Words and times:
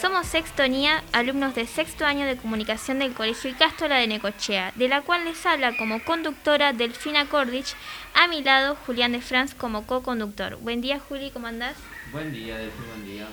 Somos 0.00 0.28
Sextonía, 0.28 1.02
alumnos 1.12 1.56
de 1.56 1.66
sexto 1.66 2.06
año 2.06 2.24
de 2.24 2.36
comunicación 2.36 3.00
del 3.00 3.14
Colegio 3.14 3.50
Icástola 3.50 3.96
de 3.96 4.06
Necochea, 4.06 4.72
de 4.76 4.86
la 4.86 5.00
cual 5.00 5.24
les 5.24 5.44
habla 5.44 5.76
como 5.76 6.04
conductora 6.04 6.72
Delfina 6.72 7.26
Cordich, 7.26 7.74
a 8.14 8.28
mi 8.28 8.40
lado 8.44 8.76
Julián 8.86 9.10
de 9.10 9.20
Franz 9.20 9.54
como 9.56 9.86
co-conductor. 9.86 10.56
Buen 10.60 10.82
día 10.82 11.00
Juli, 11.00 11.32
¿cómo 11.32 11.48
andás? 11.48 11.76
Buen 12.12 12.32
día, 12.32 12.56
Delfina, 12.58 12.86
buen 12.86 13.06
día. 13.06 13.26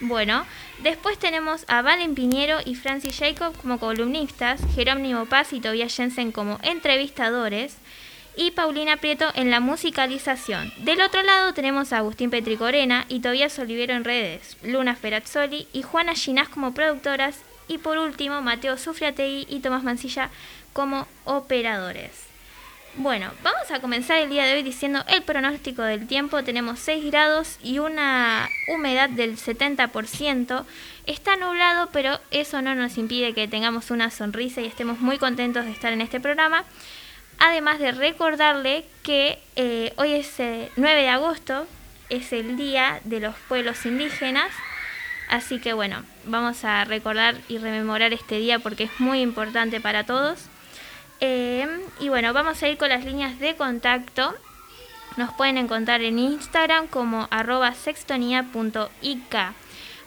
Bueno, 0.00 0.44
después 0.82 1.18
tenemos 1.18 1.64
a 1.68 1.80
Valen 1.80 2.14
Piñero 2.14 2.58
y 2.62 2.74
Francis 2.74 3.18
Jacob 3.18 3.56
como 3.56 3.78
columnistas, 3.78 4.60
Jerónimo 4.74 5.24
Paz 5.24 5.54
y 5.54 5.60
Tobias 5.60 5.96
Jensen 5.96 6.30
como 6.30 6.58
entrevistadores 6.62 7.78
y 8.36 8.50
Paulina 8.50 8.96
Prieto 8.96 9.30
en 9.34 9.50
la 9.50 9.60
musicalización. 9.60 10.72
Del 10.78 11.00
otro 11.00 11.22
lado 11.22 11.54
tenemos 11.54 11.92
a 11.92 11.98
Agustín 11.98 12.30
Petricorena 12.30 13.04
y 13.08 13.20
Tobias 13.20 13.58
Olivero 13.58 13.94
en 13.94 14.04
redes, 14.04 14.56
Luna 14.62 14.96
Ferazzoli 14.96 15.68
y 15.72 15.82
Juana 15.82 16.14
Ginás 16.14 16.48
como 16.48 16.74
productoras 16.74 17.40
y 17.68 17.78
por 17.78 17.98
último 17.98 18.42
Mateo 18.42 18.76
Sufriategui 18.76 19.46
y 19.48 19.60
Tomás 19.60 19.82
Mancilla 19.82 20.30
como 20.72 21.06
operadores. 21.24 22.34
Bueno, 22.96 23.32
vamos 23.42 23.68
a 23.72 23.80
comenzar 23.80 24.18
el 24.18 24.30
día 24.30 24.44
de 24.44 24.54
hoy 24.54 24.62
diciendo 24.62 25.02
el 25.08 25.22
pronóstico 25.22 25.82
del 25.82 26.06
tiempo. 26.06 26.44
Tenemos 26.44 26.78
6 26.78 27.04
grados 27.06 27.58
y 27.60 27.80
una 27.80 28.48
humedad 28.72 29.10
del 29.10 29.36
70%. 29.36 30.64
Está 31.06 31.36
nublado, 31.36 31.88
pero 31.92 32.20
eso 32.30 32.62
no 32.62 32.76
nos 32.76 32.96
impide 32.96 33.34
que 33.34 33.48
tengamos 33.48 33.90
una 33.90 34.10
sonrisa 34.10 34.60
y 34.60 34.66
estemos 34.66 35.00
muy 35.00 35.18
contentos 35.18 35.64
de 35.64 35.72
estar 35.72 35.92
en 35.92 36.02
este 36.02 36.20
programa. 36.20 36.64
Además 37.46 37.78
de 37.78 37.92
recordarle 37.92 38.86
que 39.02 39.38
eh, 39.54 39.92
hoy 39.96 40.14
es 40.14 40.32
9 40.38 40.70
eh, 40.76 41.02
de 41.02 41.08
agosto, 41.10 41.66
es 42.08 42.32
el 42.32 42.56
Día 42.56 43.02
de 43.04 43.20
los 43.20 43.34
Pueblos 43.48 43.84
Indígenas. 43.84 44.50
Así 45.28 45.60
que 45.60 45.74
bueno, 45.74 46.02
vamos 46.24 46.64
a 46.64 46.86
recordar 46.86 47.36
y 47.48 47.58
rememorar 47.58 48.14
este 48.14 48.38
día 48.38 48.60
porque 48.60 48.84
es 48.84 48.98
muy 48.98 49.20
importante 49.20 49.78
para 49.78 50.06
todos. 50.06 50.46
Eh, 51.20 51.68
y 52.00 52.08
bueno, 52.08 52.32
vamos 52.32 52.62
a 52.62 52.68
ir 52.68 52.78
con 52.78 52.88
las 52.88 53.04
líneas 53.04 53.38
de 53.38 53.54
contacto. 53.56 54.34
Nos 55.18 55.30
pueden 55.34 55.58
encontrar 55.58 56.00
en 56.00 56.18
Instagram 56.18 56.86
como 56.86 57.28
arroba 57.30 57.74
sextonía.ik. 57.74 59.36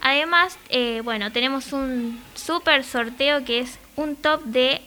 Además, 0.01 0.57
bueno, 1.03 1.31
tenemos 1.31 1.71
un 1.71 2.19
super 2.33 2.83
sorteo 2.83 3.45
que 3.45 3.59
es 3.59 3.77
un 3.95 4.15
top 4.15 4.41
de 4.43 4.81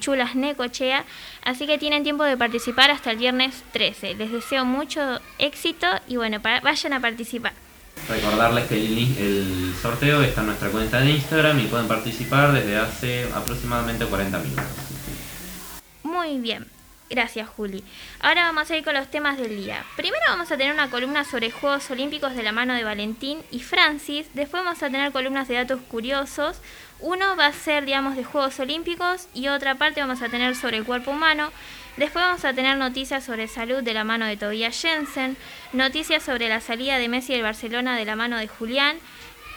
chulas 0.00 0.34
Necochea 0.34 1.04
Así 1.44 1.66
que 1.66 1.78
tienen 1.78 2.02
tiempo 2.02 2.24
de 2.24 2.36
participar 2.36 2.90
hasta 2.90 3.10
el 3.10 3.16
viernes 3.16 3.62
13. 3.72 4.14
Les 4.14 4.30
deseo 4.30 4.64
mucho 4.64 5.20
éxito 5.38 5.86
y 6.06 6.16
bueno, 6.16 6.38
vayan 6.40 6.92
a 6.92 7.00
participar. 7.00 7.52
Recordarles 8.08 8.66
que 8.66 8.76
el, 8.76 9.74
sorteo 9.80 10.22
está 10.22 10.40
en 10.40 10.48
nuestra 10.48 10.68
cuenta 10.70 11.00
de 11.00 11.10
Instagram 11.10 11.60
y 11.60 11.66
pueden 11.66 11.88
participar 11.88 12.52
desde 12.52 12.76
hace 12.76 13.24
aproximadamente 13.34 14.04
40 14.04 14.38
minutos. 14.38 14.64
Muy 16.02 16.38
bien. 16.38 16.66
Gracias, 17.08 17.48
Juli. 17.48 17.82
Ahora 18.20 18.44
vamos 18.44 18.70
a 18.70 18.76
ir 18.76 18.84
con 18.84 18.94
los 18.94 19.08
temas 19.08 19.36
del 19.36 19.56
día. 19.56 19.84
Primero 19.96 20.22
vamos 20.28 20.52
a 20.52 20.56
tener 20.56 20.72
una 20.72 20.90
columna 20.90 21.24
sobre 21.24 21.50
Juegos 21.50 21.90
Olímpicos 21.90 22.36
de 22.36 22.44
la 22.44 22.52
mano 22.52 22.72
de 22.74 22.84
Valentín 22.84 23.38
y 23.50 23.58
Francis. 23.60 24.28
Después 24.34 24.62
vamos 24.62 24.80
a 24.82 24.90
tener 24.90 25.10
columnas 25.10 25.48
de 25.48 25.54
datos 25.54 25.80
curiosos. 25.88 26.60
Uno 27.02 27.34
va 27.34 27.46
a 27.46 27.52
ser, 27.52 27.86
digamos, 27.86 28.14
de 28.16 28.24
Juegos 28.24 28.60
Olímpicos 28.60 29.26
y 29.32 29.48
otra 29.48 29.76
parte 29.76 30.00
vamos 30.00 30.20
a 30.20 30.28
tener 30.28 30.54
sobre 30.54 30.76
el 30.76 30.84
cuerpo 30.84 31.12
humano. 31.12 31.50
Después 31.96 32.24
vamos 32.24 32.44
a 32.44 32.52
tener 32.52 32.76
noticias 32.76 33.24
sobre 33.24 33.48
salud 33.48 33.82
de 33.82 33.94
la 33.94 34.04
mano 34.04 34.26
de 34.26 34.36
Tobias 34.36 34.80
Jensen, 34.80 35.36
noticias 35.72 36.22
sobre 36.22 36.48
la 36.48 36.60
salida 36.60 36.98
de 36.98 37.08
Messi 37.08 37.32
del 37.32 37.42
Barcelona 37.42 37.96
de 37.96 38.04
la 38.04 38.16
mano 38.16 38.36
de 38.36 38.48
Julián. 38.48 38.98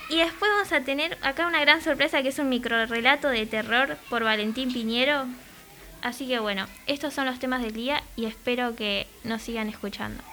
Y 0.09 0.17
después 0.17 0.51
vamos 0.51 0.71
a 0.71 0.81
tener 0.81 1.17
acá 1.21 1.47
una 1.47 1.59
gran 1.59 1.81
sorpresa 1.81 2.21
que 2.21 2.29
es 2.29 2.39
un 2.39 2.49
micro 2.49 2.85
relato 2.85 3.27
de 3.27 3.45
terror 3.45 3.97
por 4.09 4.23
Valentín 4.23 4.71
Piñero. 4.71 5.25
Así 6.01 6.27
que 6.27 6.39
bueno, 6.39 6.67
estos 6.87 7.13
son 7.13 7.25
los 7.25 7.39
temas 7.39 7.61
del 7.61 7.73
día 7.73 8.03
y 8.15 8.25
espero 8.25 8.75
que 8.75 9.07
nos 9.23 9.41
sigan 9.41 9.69
escuchando. 9.69 10.23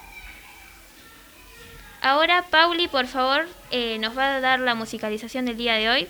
Ahora 2.02 2.44
Pauli, 2.50 2.88
por 2.88 3.06
favor, 3.06 3.46
eh, 3.70 3.98
nos 3.98 4.16
va 4.16 4.36
a 4.36 4.40
dar 4.40 4.60
la 4.60 4.74
musicalización 4.74 5.44
del 5.44 5.56
día 5.56 5.74
de 5.74 5.90
hoy. 5.90 6.08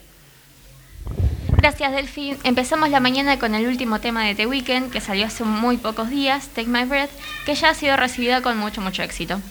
Gracias 1.60 1.93
Delphi. 1.93 2.38
Empezamos 2.44 2.88
la 2.88 3.00
mañana 3.00 3.38
con 3.38 3.54
el 3.54 3.66
último 3.66 4.00
tema 4.00 4.25
de 4.25 4.34
The 4.34 4.47
Weeknd 4.47 4.91
que 4.91 5.03
salió 5.03 5.26
hace 5.26 5.44
muy 5.44 5.76
pocos 5.76 6.09
días, 6.09 6.48
Take 6.48 6.69
My 6.69 6.84
Breath, 6.84 7.10
que 7.44 7.54
ya 7.54 7.69
ha 7.69 7.75
sido 7.75 7.98
recibida 7.98 8.41
con 8.41 8.56
mucho, 8.56 8.81
mucho 8.81 9.03
éxito. 9.03 9.43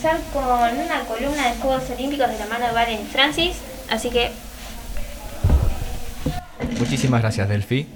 Comenzar 0.00 0.20
con 0.32 0.44
una 0.44 1.00
columna 1.06 1.48
de 1.52 1.56
Juegos 1.60 1.90
Olímpicos 1.90 2.28
de 2.28 2.38
la 2.38 2.46
mano 2.46 2.66
de 2.66 2.72
Valen 2.72 3.04
Francis, 3.06 3.56
así 3.90 4.10
que 4.10 4.30
Muchísimas 6.78 7.20
gracias, 7.22 7.48
Delphi. 7.48 7.86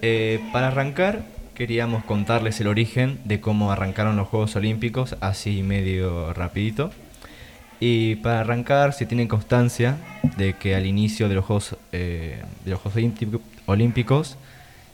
Eh, 0.00 0.40
para 0.52 0.68
arrancar, 0.68 1.22
queríamos 1.54 2.04
contarles 2.04 2.60
el 2.60 2.66
origen 2.66 3.20
de 3.24 3.40
cómo 3.40 3.70
arrancaron 3.70 4.16
los 4.16 4.26
Juegos 4.26 4.56
Olímpicos, 4.56 5.16
así 5.20 5.62
medio 5.62 6.32
rapidito. 6.34 6.90
Y 7.78 8.16
para 8.16 8.40
arrancar, 8.40 8.92
se 8.94 9.06
tiene 9.06 9.28
constancia 9.28 9.96
de 10.36 10.54
que 10.54 10.74
al 10.74 10.86
inicio 10.86 11.28
de 11.28 11.36
los 11.36 11.44
Juegos, 11.44 11.76
eh, 11.92 12.42
de 12.64 12.70
los 12.72 12.80
Juegos 12.80 12.96
Olímpico- 12.96 13.40
Olímpicos 13.66 14.36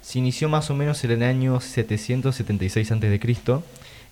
se 0.03 0.19
inició 0.19 0.49
más 0.51 0.69
o 0.71 0.75
menos 0.75 1.03
en 1.05 1.13
el 1.13 1.23
año 1.23 1.61
776 1.61 2.93
a.C. 2.93 3.21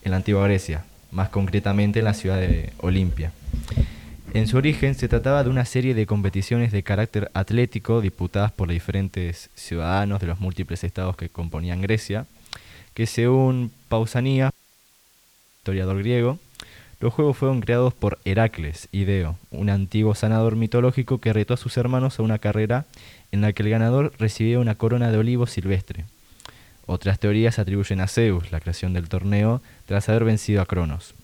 en 0.04 0.10
la 0.10 0.16
antigua 0.16 0.44
Grecia, 0.44 0.84
más 1.16 1.30
concretamente 1.30 1.98
en 1.98 2.04
la 2.04 2.14
ciudad 2.14 2.38
de 2.38 2.72
Olimpia. 2.78 3.32
En 4.34 4.46
su 4.46 4.58
origen 4.58 4.94
se 4.94 5.08
trataba 5.08 5.42
de 5.42 5.48
una 5.48 5.64
serie 5.64 5.94
de 5.94 6.04
competiciones 6.04 6.70
de 6.70 6.82
carácter 6.82 7.30
atlético 7.32 8.02
disputadas 8.02 8.52
por 8.52 8.68
diferentes 8.68 9.48
ciudadanos 9.54 10.20
de 10.20 10.26
los 10.26 10.40
múltiples 10.40 10.84
estados 10.84 11.16
que 11.16 11.30
componían 11.30 11.80
Grecia, 11.80 12.26
que 12.92 13.06
según 13.06 13.72
Pausanias, 13.88 14.52
historiador 15.58 15.98
griego, 15.98 16.38
los 17.00 17.14
juegos 17.14 17.36
fueron 17.36 17.60
creados 17.60 17.94
por 17.94 18.18
Heracles 18.26 18.88
Ideo, 18.92 19.38
un 19.50 19.70
antiguo 19.70 20.14
sanador 20.14 20.54
mitológico 20.54 21.18
que 21.18 21.32
retó 21.32 21.54
a 21.54 21.58
sus 21.58 21.78
hermanos 21.78 22.18
a 22.18 22.22
una 22.22 22.38
carrera 22.38 22.84
en 23.32 23.40
la 23.40 23.54
que 23.54 23.62
el 23.62 23.70
ganador 23.70 24.12
recibía 24.18 24.58
una 24.58 24.74
corona 24.74 25.10
de 25.10 25.18
olivo 25.18 25.46
silvestre. 25.46 26.04
Otras 26.86 27.18
teorías 27.18 27.58
atribuyen 27.58 28.00
a 28.00 28.06
Zeus 28.06 28.52
la 28.52 28.60
creación 28.60 28.92
del 28.92 29.08
torneo 29.08 29.60
tras 29.86 30.08
haber 30.08 30.24
vencido 30.24 30.62
a 30.62 30.66
Cronos. 30.66 31.14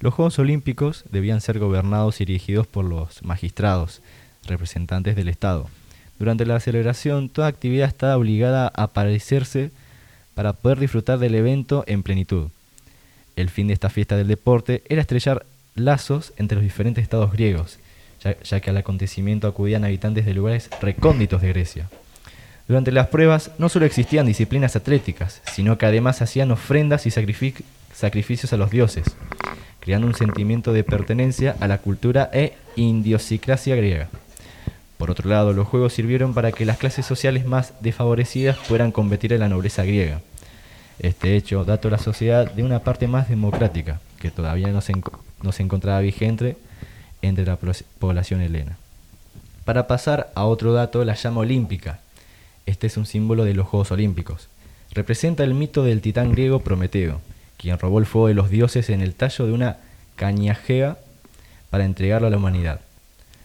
Los 0.00 0.14
Juegos 0.14 0.38
Olímpicos 0.38 1.04
debían 1.10 1.40
ser 1.40 1.58
gobernados 1.58 2.20
y 2.20 2.24
dirigidos 2.24 2.66
por 2.66 2.84
los 2.84 3.22
magistrados, 3.24 4.02
representantes 4.46 5.16
del 5.16 5.28
Estado. 5.28 5.68
Durante 6.18 6.46
la 6.46 6.60
celebración, 6.60 7.28
toda 7.28 7.48
actividad 7.48 7.88
estaba 7.88 8.16
obligada 8.16 8.70
a 8.74 8.88
parecerse 8.88 9.70
para 10.34 10.52
poder 10.52 10.78
disfrutar 10.78 11.18
del 11.18 11.34
evento 11.34 11.82
en 11.86 12.02
plenitud. 12.02 12.48
El 13.34 13.50
fin 13.50 13.66
de 13.66 13.74
esta 13.74 13.90
fiesta 13.90 14.16
del 14.16 14.28
deporte 14.28 14.82
era 14.88 15.00
estrellar 15.00 15.44
lazos 15.74 16.32
entre 16.36 16.56
los 16.56 16.64
diferentes 16.64 17.02
estados 17.02 17.32
griegos, 17.32 17.78
ya, 18.22 18.38
ya 18.40 18.60
que 18.60 18.70
al 18.70 18.76
acontecimiento 18.76 19.48
acudían 19.48 19.84
habitantes 19.84 20.24
de 20.24 20.34
lugares 20.34 20.70
recónditos 20.80 21.42
de 21.42 21.48
Grecia. 21.48 21.88
Durante 22.68 22.90
las 22.90 23.06
pruebas 23.08 23.52
no 23.58 23.68
solo 23.68 23.86
existían 23.86 24.26
disciplinas 24.26 24.74
atléticas, 24.74 25.40
sino 25.52 25.78
que 25.78 25.86
además 25.86 26.20
hacían 26.20 26.50
ofrendas 26.50 27.06
y 27.06 27.10
sacrific- 27.10 27.62
sacrificios 27.94 28.52
a 28.52 28.56
los 28.56 28.70
dioses, 28.70 29.04
creando 29.78 30.08
un 30.08 30.14
sentimiento 30.14 30.72
de 30.72 30.82
pertenencia 30.82 31.54
a 31.60 31.68
la 31.68 31.78
cultura 31.78 32.28
e 32.32 32.54
idiosincrasia 32.74 33.76
griega. 33.76 34.08
Por 34.98 35.10
otro 35.10 35.28
lado, 35.30 35.52
los 35.52 35.68
juegos 35.68 35.92
sirvieron 35.92 36.34
para 36.34 36.50
que 36.52 36.64
las 36.64 36.78
clases 36.78 37.06
sociales 37.06 37.46
más 37.46 37.74
desfavorecidas 37.80 38.56
puedan 38.68 38.90
competir 38.90 39.32
en 39.32 39.40
la 39.40 39.48
nobleza 39.48 39.84
griega. 39.84 40.20
Este 40.98 41.36
hecho 41.36 41.64
dató 41.64 41.88
a 41.88 41.92
la 41.92 41.98
sociedad 41.98 42.50
de 42.50 42.64
una 42.64 42.80
parte 42.80 43.06
más 43.06 43.28
democrática, 43.28 44.00
que 44.18 44.30
todavía 44.30 44.68
no 44.68 44.80
se, 44.80 44.94
no 45.42 45.52
se 45.52 45.62
encontraba 45.62 46.00
vigente 46.00 46.56
entre 47.22 47.44
la 47.44 47.58
población 47.98 48.40
helena. 48.40 48.76
Para 49.64 49.86
pasar 49.86 50.32
a 50.34 50.44
otro 50.44 50.72
dato, 50.72 51.04
la 51.04 51.14
llama 51.14 51.40
olímpica. 51.40 52.00
Este 52.66 52.88
es 52.88 52.96
un 52.96 53.06
símbolo 53.06 53.44
de 53.44 53.54
los 53.54 53.66
Juegos 53.66 53.92
Olímpicos. 53.92 54.48
Representa 54.92 55.44
el 55.44 55.54
mito 55.54 55.84
del 55.84 56.00
titán 56.00 56.32
griego 56.32 56.60
Prometeo, 56.60 57.20
quien 57.56 57.78
robó 57.78 57.98
el 57.98 58.06
fuego 58.06 58.28
de 58.28 58.34
los 58.34 58.50
dioses 58.50 58.90
en 58.90 59.00
el 59.00 59.14
tallo 59.14 59.46
de 59.46 59.52
una 59.52 59.78
cañajea 60.16 60.98
para 61.70 61.84
entregarlo 61.84 62.26
a 62.26 62.30
la 62.30 62.36
humanidad. 62.36 62.80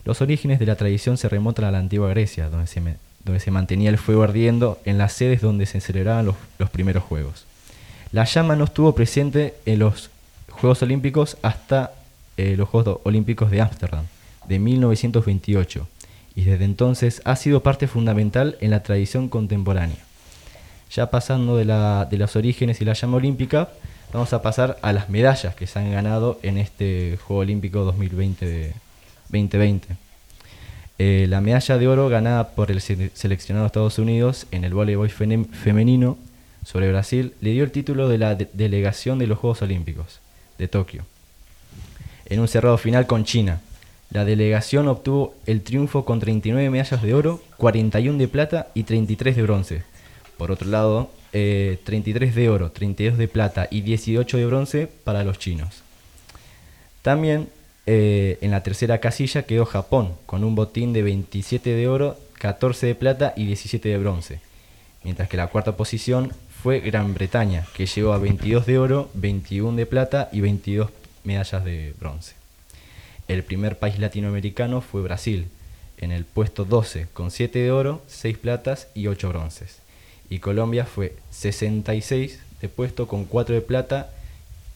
Los 0.03 0.21
orígenes 0.21 0.59
de 0.59 0.65
la 0.65 0.75
tradición 0.75 1.17
se 1.17 1.29
remontan 1.29 1.65
a 1.65 1.71
la 1.71 1.77
antigua 1.77 2.09
Grecia, 2.09 2.49
donde 2.49 2.67
se, 2.67 3.51
mantenía 3.51 3.89
el 3.89 3.97
fuego 3.97 4.23
ardiendo 4.23 4.79
en 4.85 4.97
las 4.97 5.13
sedes 5.13 5.41
donde 5.41 5.65
se 5.65 5.79
celebraban 5.79 6.25
los, 6.25 6.35
los 6.57 6.69
primeros 6.69 7.03
juegos. 7.03 7.45
La 8.11 8.25
llama 8.25 8.55
no 8.55 8.65
estuvo 8.65 8.95
presente 8.95 9.53
en 9.65 9.79
los 9.79 10.09
Juegos 10.49 10.81
Olímpicos 10.81 11.37
hasta 11.43 11.93
eh, 12.37 12.55
los 12.57 12.67
Juegos 12.69 12.99
Olímpicos 13.03 13.51
de 13.51 13.61
Ámsterdam, 13.61 14.05
de 14.47 14.59
1928, 14.59 15.87
y 16.35 16.43
desde 16.43 16.65
entonces 16.65 17.21
ha 17.25 17.35
sido 17.35 17.61
parte 17.63 17.87
fundamental 17.87 18.57
en 18.61 18.71
la 18.71 18.83
tradición 18.83 19.27
contemporánea. 19.29 19.97
Ya 20.93 21.09
pasando 21.09 21.57
de, 21.57 21.65
la- 21.65 22.05
de 22.09 22.17
los 22.17 22.35
orígenes 22.35 22.81
y 22.81 22.85
la 22.85 22.93
llama 22.93 23.17
olímpica, 23.17 23.69
vamos 24.13 24.33
a 24.33 24.41
pasar 24.41 24.77
a 24.81 24.91
las 24.93 25.09
medallas 25.09 25.55
que 25.55 25.67
se 25.67 25.79
han 25.79 25.91
ganado 25.91 26.39
en 26.43 26.57
este 26.57 27.17
Juego 27.25 27.41
Olímpico 27.41 27.83
2020 27.85 28.45
de 28.45 28.73
2020. 29.29 29.87
Eh, 30.99 31.25
la 31.29 31.41
medalla 31.41 31.77
de 31.77 31.87
oro 31.87 32.09
ganada 32.09 32.49
por 32.49 32.69
el 32.71 32.79
sele- 32.81 33.09
seleccionado 33.13 33.63
de 33.63 33.67
Estados 33.67 33.97
Unidos 33.99 34.45
en 34.51 34.63
el 34.65 34.73
voleibol 34.73 35.09
femenino 35.09 36.17
sobre 36.65 36.91
Brasil 36.91 37.33
le 37.41 37.51
dio 37.51 37.63
el 37.63 37.71
título 37.71 38.07
de 38.07 38.17
la 38.19 38.35
de- 38.35 38.47
delegación 38.53 39.17
de 39.17 39.27
los 39.27 39.39
Juegos 39.39 39.61
Olímpicos 39.63 40.19
de 40.59 40.67
Tokio. 40.67 41.03
En 42.27 42.39
un 42.39 42.47
cerrado 42.47 42.77
final 42.77 43.07
con 43.07 43.23
China, 43.25 43.61
la 44.11 44.25
delegación 44.25 44.89
obtuvo 44.89 45.33
el 45.45 45.61
triunfo 45.61 46.03
con 46.03 46.19
39 46.19 46.69
medallas 46.69 47.01
de 47.01 47.13
oro, 47.13 47.41
41 47.57 48.17
de 48.17 48.27
plata 48.27 48.67
y 48.73 48.83
33 48.83 49.37
de 49.37 49.41
bronce. 49.41 49.83
Por 50.37 50.51
otro 50.51 50.69
lado, 50.69 51.09
eh, 51.31 51.79
33 51.85 52.35
de 52.35 52.49
oro, 52.49 52.71
32 52.71 53.17
de 53.17 53.27
plata 53.29 53.69
y 53.71 53.81
18 53.81 54.37
de 54.37 54.45
bronce 54.45 54.87
para 54.87 55.23
los 55.23 55.39
chinos. 55.39 55.81
También 57.01 57.47
eh, 57.85 58.37
en 58.41 58.51
la 58.51 58.63
tercera 58.63 58.99
casilla 58.99 59.43
quedó 59.43 59.65
Japón, 59.65 60.13
con 60.25 60.43
un 60.43 60.55
botín 60.55 60.91
de 60.91 61.03
27 61.03 61.69
de 61.69 61.87
oro, 61.87 62.17
14 62.39 62.87
de 62.87 62.95
plata 62.95 63.33
y 63.37 63.45
17 63.45 63.87
de 63.87 63.97
bronce. 63.97 64.41
Mientras 65.05 65.29
que 65.29 65.37
la 65.37 65.47
cuarta 65.47 65.77
posición 65.77 66.33
fue 66.61 66.81
Gran 66.81 67.13
Bretaña, 67.13 67.65
que 67.75 67.85
llegó 67.85 68.11
a 68.11 68.17
22 68.17 68.65
de 68.65 68.77
oro, 68.77 69.09
21 69.13 69.77
de 69.77 69.85
plata 69.85 70.27
y 70.33 70.41
22 70.41 70.89
medallas 71.23 71.63
de 71.63 71.93
bronce. 71.97 72.40
El 73.31 73.43
primer 73.43 73.79
país 73.79 73.97
latinoamericano 73.97 74.81
fue 74.81 75.01
Brasil, 75.01 75.47
en 75.97 76.11
el 76.11 76.25
puesto 76.25 76.65
12, 76.65 77.07
con 77.13 77.31
7 77.31 77.59
de 77.59 77.71
oro, 77.71 78.01
6 78.07 78.37
platas 78.37 78.89
y 78.93 79.07
8 79.07 79.29
bronces. 79.29 79.79
Y 80.29 80.39
Colombia 80.39 80.83
fue 80.83 81.15
66 81.29 82.41
de 82.59 82.67
puesto 82.67 83.07
con 83.07 83.23
4 83.23 83.55
de 83.55 83.61
plata 83.61 84.09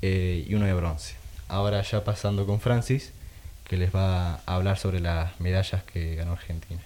eh, 0.01 0.45
y 0.47 0.55
1 0.55 0.67
de 0.67 0.73
bronce. 0.73 1.15
Ahora 1.49 1.81
ya 1.81 2.05
pasando 2.05 2.45
con 2.45 2.61
Francis, 2.61 3.11
que 3.67 3.75
les 3.75 3.93
va 3.93 4.35
a 4.35 4.55
hablar 4.55 4.77
sobre 4.77 5.01
las 5.01 5.37
medallas 5.41 5.83
que 5.83 6.15
ganó 6.15 6.31
Argentina. 6.31 6.79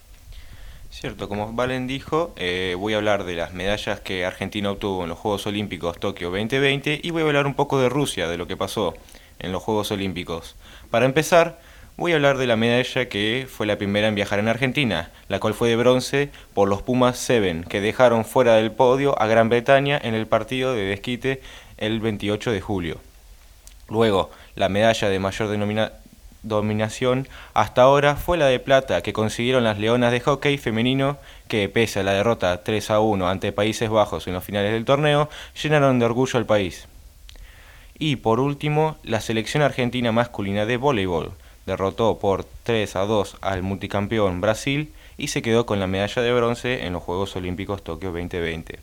Cierto, 0.90 1.30
como 1.30 1.54
Valen 1.54 1.86
dijo, 1.86 2.34
eh, 2.36 2.76
voy 2.80 2.96
a 2.96 2.98
hablar 2.98 3.26
de 3.26 3.36
las 3.36 3.54
medallas 3.54 4.00
que 4.00 4.26
Argentina 4.26 4.72
obtuvo 4.72 5.04
en 5.04 5.10
los 5.10 5.20
Juegos 5.20 5.46
Olímpicos 5.46 6.00
Tokio 6.00 6.32
2020 6.32 7.02
y 7.04 7.12
voy 7.12 7.22
a 7.22 7.26
hablar 7.26 7.46
un 7.46 7.54
poco 7.54 7.80
de 7.80 7.90
Rusia, 7.90 8.28
de 8.28 8.38
lo 8.38 8.48
que 8.48 8.58
pasó 8.58 8.96
en 9.40 9.52
los 9.52 9.64
Juegos 9.64 9.92
Olímpicos. 9.92 10.56
Para 10.92 11.06
empezar, 11.06 11.60
voy 11.98 12.14
a 12.14 12.16
hablar 12.16 12.38
de 12.38 12.48
la 12.48 12.56
medalla 12.56 13.10
que 13.10 13.48
fue 13.50 13.68
la 13.68 13.78
primera 13.78 14.08
en 14.08 14.16
viajar 14.16 14.40
en 14.40 14.48
Argentina, 14.48 15.12
la 15.28 15.40
cual 15.40 15.54
fue 15.54 15.70
de 15.70 15.76
bronce 15.76 16.30
por 16.54 16.70
los 16.70 16.82
Pumas 16.82 17.18
Seven, 17.18 17.64
que 17.64 17.82
dejaron 17.82 18.26
fuera 18.26 18.56
del 18.56 18.72
podio 18.72 19.22
a 19.22 19.28
Gran 19.28 19.50
Bretaña 19.50 20.00
en 20.02 20.14
el 20.14 20.28
partido 20.28 20.74
de 20.74 20.84
desquite 20.84 21.42
el 21.78 22.00
28 22.00 22.52
de 22.52 22.62
julio. 22.62 23.00
Luego, 23.90 24.30
la 24.56 24.70
medalla 24.70 25.10
de 25.10 25.20
mayor 25.20 25.50
dominación 26.44 27.28
hasta 27.54 27.82
ahora 27.82 28.16
fue 28.16 28.38
la 28.38 28.46
de 28.46 28.60
plata 28.60 29.02
que 29.02 29.14
consiguieron 29.14 29.64
las 29.64 29.80
Leonas 29.80 30.12
de 30.12 30.20
hockey 30.20 30.58
femenino 30.58 31.18
que, 31.48 31.70
pese 31.70 32.00
a 32.00 32.04
la 32.04 32.14
derrota 32.14 32.64
3 32.64 32.92
a 32.92 33.00
1 33.00 33.28
ante 33.28 33.52
Países 33.52 33.90
Bajos 33.90 34.28
en 34.28 34.34
los 34.34 34.44
finales 34.44 34.72
del 34.72 34.86
torneo, 34.86 35.30
llenaron 35.62 36.00
de 36.00 36.06
orgullo 36.06 36.38
al 36.38 36.46
país. 36.46 36.89
Y 38.00 38.16
por 38.16 38.40
último, 38.40 38.96
la 39.04 39.20
selección 39.20 39.62
argentina 39.62 40.14
masculina 40.14 40.66
de 40.66 40.78
voleibol 40.78 41.34
derrotó 41.66 42.18
por 42.18 42.46
3 42.64 42.96
a 42.96 43.02
2 43.02 43.38
al 43.42 43.62
multicampeón 43.62 44.40
Brasil 44.40 44.94
y 45.18 45.28
se 45.28 45.42
quedó 45.42 45.66
con 45.66 45.82
la 45.82 45.88
medalla 45.88 46.22
de 46.22 46.34
bronce 46.34 46.86
en 46.86 46.94
los 46.94 47.04
Juegos 47.04 47.36
Olímpicos 47.36 47.84
Tokio 47.84 48.12
2020. 48.12 48.80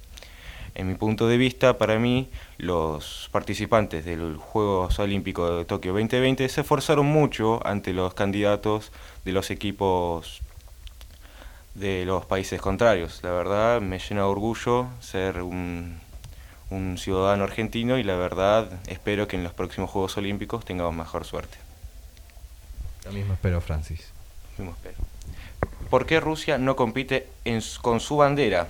En 0.75 0.89
mi 0.89 0.95
punto 0.95 1.27
de 1.27 1.39
vista, 1.39 1.79
para 1.79 1.99
mí, 1.99 2.29
los 2.59 3.31
participantes 3.33 4.05
de 4.05 4.17
los 4.17 4.37
Juegos 4.37 4.99
Olímpicos 4.99 5.57
de 5.57 5.65
Tokio 5.65 5.95
2020 5.95 6.47
se 6.51 6.61
esforzaron 6.61 7.07
mucho 7.07 7.67
ante 7.67 7.95
los 7.95 8.13
candidatos 8.13 8.93
de 9.25 9.33
los 9.33 9.51
equipos 9.51 10.43
de 11.75 12.05
los 12.05 12.27
países 12.27 12.61
contrarios. 12.61 13.21
La 13.23 13.31
verdad, 13.31 13.81
me 13.81 13.99
llena 13.99 14.21
de 14.21 14.27
orgullo 14.27 14.89
ser 15.01 15.41
un, 15.41 15.99
un 16.71 16.99
ciudadano 16.99 17.45
argentino 17.45 17.99
y 17.99 18.03
la 18.03 18.17
verdad, 18.17 18.71
espero 18.87 19.29
que 19.29 19.37
en 19.37 19.45
los 19.45 19.53
próximos 19.53 19.91
Juegos 19.91 20.17
Olímpicos 20.17 20.65
tengamos 20.65 20.95
mejor 20.95 21.25
suerte. 21.25 21.59
Lo 23.05 23.13
mismo 23.13 23.35
espero, 23.35 23.61
Francis. 23.61 24.11
Mismo 24.59 24.73
espero. 24.73 24.97
¿Por 25.91 26.07
qué 26.07 26.19
Rusia 26.19 26.59
no 26.59 26.75
compite 26.75 27.29
en 27.45 27.63
con 27.81 28.01
su 28.01 28.17
bandera? 28.17 28.69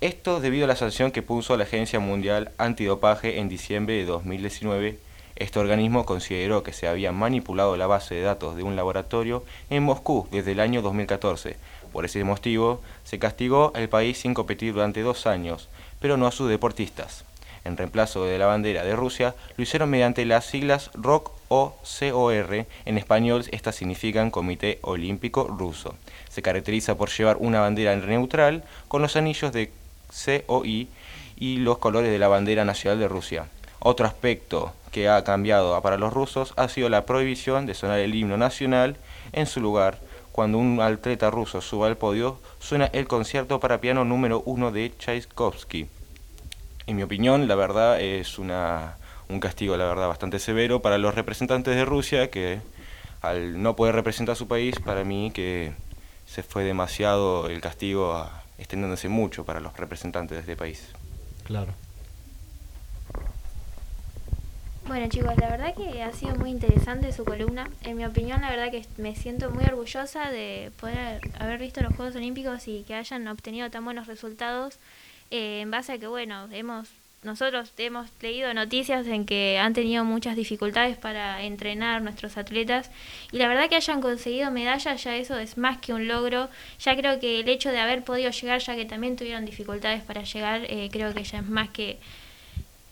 Esto 0.00 0.40
debido 0.40 0.64
a 0.64 0.68
la 0.68 0.76
sanción 0.76 1.12
que 1.12 1.22
puso 1.22 1.56
la 1.56 1.64
Agencia 1.64 2.00
Mundial 2.00 2.50
Antidopaje 2.58 3.38
en 3.38 3.48
diciembre 3.48 3.94
de 3.96 4.06
2019. 4.06 4.98
Este 5.36 5.58
organismo 5.58 6.04
consideró 6.04 6.62
que 6.62 6.72
se 6.72 6.88
había 6.88 7.12
manipulado 7.12 7.76
la 7.76 7.86
base 7.86 8.14
de 8.14 8.22
datos 8.22 8.56
de 8.56 8.62
un 8.62 8.76
laboratorio 8.76 9.44
en 9.68 9.82
Moscú 9.84 10.26
desde 10.30 10.52
el 10.52 10.60
año 10.60 10.82
2014. 10.82 11.56
Por 11.92 12.04
ese 12.04 12.24
motivo, 12.24 12.80
se 13.04 13.18
castigó 13.18 13.72
al 13.74 13.88
país 13.88 14.18
sin 14.18 14.34
competir 14.34 14.72
durante 14.72 15.02
dos 15.02 15.26
años, 15.26 15.68
pero 16.00 16.16
no 16.16 16.26
a 16.26 16.32
sus 16.32 16.48
deportistas. 16.48 17.24
En 17.64 17.76
reemplazo 17.76 18.24
de 18.24 18.38
la 18.38 18.46
bandera 18.46 18.84
de 18.84 18.96
Rusia, 18.96 19.34
lo 19.56 19.62
hicieron 19.62 19.90
mediante 19.90 20.24
las 20.24 20.46
siglas 20.46 20.90
ROC 20.94 21.30
o 21.48 21.76
COR. 21.82 22.66
En 22.86 22.98
español, 22.98 23.44
estas 23.52 23.76
significan 23.76 24.30
Comité 24.30 24.78
Olímpico 24.82 25.44
Ruso. 25.44 25.94
Se 26.28 26.42
caracteriza 26.42 26.96
por 26.96 27.10
llevar 27.10 27.36
una 27.38 27.60
bandera 27.60 27.94
neutral 27.96 28.64
con 28.88 29.02
los 29.02 29.16
anillos 29.16 29.52
de 29.52 29.72
COI 30.46 30.88
y 31.36 31.56
los 31.58 31.78
colores 31.78 32.10
de 32.10 32.18
la 32.18 32.28
bandera 32.28 32.64
nacional 32.64 32.98
de 32.98 33.08
Rusia. 33.08 33.46
Otro 33.78 34.06
aspecto 34.06 34.72
que 34.90 35.08
ha 35.08 35.22
cambiado 35.24 35.80
para 35.82 35.96
los 35.96 36.12
rusos 36.12 36.52
ha 36.56 36.68
sido 36.68 36.88
la 36.88 37.06
prohibición 37.06 37.66
de 37.66 37.74
sonar 37.74 37.98
el 37.98 38.14
himno 38.14 38.36
nacional 38.36 38.96
en 39.32 39.46
su 39.46 39.60
lugar. 39.60 39.98
Cuando 40.32 40.58
un 40.58 40.80
atleta 40.80 41.30
ruso 41.30 41.60
suba 41.60 41.88
al 41.88 41.96
podio, 41.96 42.38
suena 42.60 42.86
el 42.92 43.08
concierto 43.08 43.58
para 43.58 43.80
piano 43.80 44.04
número 44.04 44.42
uno 44.46 44.70
de 44.70 44.92
Tchaikovsky. 44.96 45.88
En 46.86 46.96
mi 46.96 47.02
opinión, 47.02 47.48
la 47.48 47.56
verdad 47.56 48.00
es 48.00 48.38
una, 48.38 48.96
un 49.28 49.40
castigo, 49.40 49.76
la 49.76 49.86
verdad, 49.86 50.06
bastante 50.06 50.38
severo 50.38 50.80
para 50.80 50.98
los 50.98 51.14
representantes 51.14 51.74
de 51.74 51.84
Rusia 51.84 52.30
que 52.30 52.60
al 53.22 53.60
no 53.60 53.76
poder 53.76 53.94
representar 53.94 54.34
a 54.34 54.36
su 54.36 54.46
país, 54.46 54.76
para 54.84 55.04
mí 55.04 55.30
que 55.34 55.72
se 56.26 56.42
fue 56.42 56.62
demasiado 56.62 57.48
el 57.48 57.60
castigo 57.60 58.28
extendiéndose 58.58 59.08
mucho 59.08 59.44
para 59.44 59.60
los 59.60 59.76
representantes 59.76 60.36
de 60.36 60.40
este 60.40 60.56
país. 60.56 60.88
Claro. 61.44 61.72
Bueno 64.90 65.06
chicos, 65.06 65.36
la 65.36 65.48
verdad 65.48 65.72
que 65.72 66.02
ha 66.02 66.12
sido 66.12 66.34
muy 66.34 66.50
interesante 66.50 67.12
su 67.12 67.24
columna. 67.24 67.70
En 67.84 67.96
mi 67.96 68.04
opinión, 68.04 68.40
la 68.40 68.50
verdad 68.50 68.72
que 68.72 68.84
me 68.96 69.14
siento 69.14 69.48
muy 69.48 69.62
orgullosa 69.62 70.32
de 70.32 70.72
poder 70.80 71.20
haber 71.38 71.60
visto 71.60 71.80
los 71.80 71.94
Juegos 71.94 72.16
Olímpicos 72.16 72.66
y 72.66 72.82
que 72.82 72.96
hayan 72.96 73.28
obtenido 73.28 73.70
tan 73.70 73.84
buenos 73.84 74.08
resultados 74.08 74.80
eh, 75.30 75.60
en 75.60 75.70
base 75.70 75.92
a 75.92 75.98
que, 75.98 76.08
bueno, 76.08 76.48
hemos 76.50 76.88
nosotros 77.22 77.72
hemos 77.78 78.08
leído 78.20 78.52
noticias 78.52 79.06
en 79.06 79.26
que 79.26 79.60
han 79.60 79.74
tenido 79.74 80.04
muchas 80.04 80.34
dificultades 80.34 80.96
para 80.96 81.44
entrenar 81.44 82.02
nuestros 82.02 82.36
atletas 82.36 82.90
y 83.30 83.36
la 83.36 83.46
verdad 83.46 83.68
que 83.68 83.76
hayan 83.76 84.00
conseguido 84.00 84.50
medallas 84.50 85.04
ya 85.04 85.16
eso 85.16 85.38
es 85.38 85.56
más 85.56 85.78
que 85.78 85.92
un 85.92 86.08
logro. 86.08 86.48
Ya 86.80 86.96
creo 86.96 87.20
que 87.20 87.38
el 87.38 87.48
hecho 87.48 87.70
de 87.70 87.78
haber 87.78 88.02
podido 88.02 88.32
llegar, 88.32 88.60
ya 88.60 88.74
que 88.74 88.86
también 88.86 89.14
tuvieron 89.14 89.44
dificultades 89.44 90.02
para 90.02 90.24
llegar, 90.24 90.62
eh, 90.64 90.88
creo 90.90 91.14
que 91.14 91.22
ya 91.22 91.38
es 91.38 91.48
más 91.48 91.68
que 91.68 92.00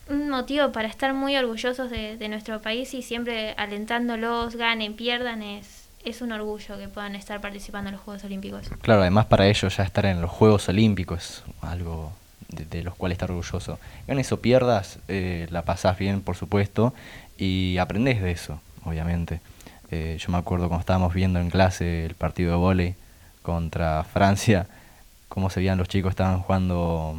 un 0.08 0.28
motivo 0.30 0.72
para 0.72 0.88
estar 0.88 1.14
muy 1.14 1.36
orgullosos 1.36 1.90
de, 1.90 2.28
nuestro 2.28 2.60
país 2.60 2.94
y 2.94 3.02
siempre 3.02 3.54
alentándolos, 3.56 4.56
ganen, 4.56 4.94
pierdan, 4.94 5.42
es, 5.42 5.88
es 6.04 6.22
un 6.22 6.32
orgullo 6.32 6.78
que 6.78 6.88
puedan 6.88 7.14
estar 7.14 7.40
participando 7.40 7.88
en 7.88 7.94
los 7.94 8.02
Juegos 8.02 8.24
Olímpicos. 8.24 8.68
Claro, 8.82 9.02
además 9.02 9.26
para 9.26 9.46
ellos 9.46 9.76
ya 9.76 9.84
estar 9.84 10.06
en 10.06 10.20
los 10.20 10.30
Juegos 10.30 10.68
Olímpicos 10.68 11.44
algo 11.60 12.12
de, 12.48 12.64
de 12.64 12.82
los 12.82 12.94
cuales 12.94 13.16
estar 13.16 13.30
orgulloso. 13.30 13.78
Ganes 14.06 14.32
o 14.32 14.40
pierdas, 14.40 14.98
eh, 15.08 15.46
la 15.50 15.62
pasás 15.62 15.98
bien, 15.98 16.22
por 16.22 16.36
supuesto, 16.36 16.94
y 17.36 17.76
aprendés 17.78 18.22
de 18.22 18.30
eso, 18.30 18.60
obviamente. 18.84 19.40
Eh, 19.90 20.18
yo 20.20 20.30
me 20.30 20.38
acuerdo 20.38 20.68
cuando 20.68 20.80
estábamos 20.80 21.14
viendo 21.14 21.40
en 21.40 21.50
clase 21.50 22.04
el 22.04 22.14
partido 22.14 22.50
de 22.52 22.56
vóley 22.56 22.94
contra 23.42 24.04
Francia, 24.04 24.66
cómo 25.28 25.50
se 25.50 25.60
veían 25.60 25.78
los 25.78 25.88
chicos, 25.88 26.10
estaban 26.10 26.40
jugando 26.40 27.16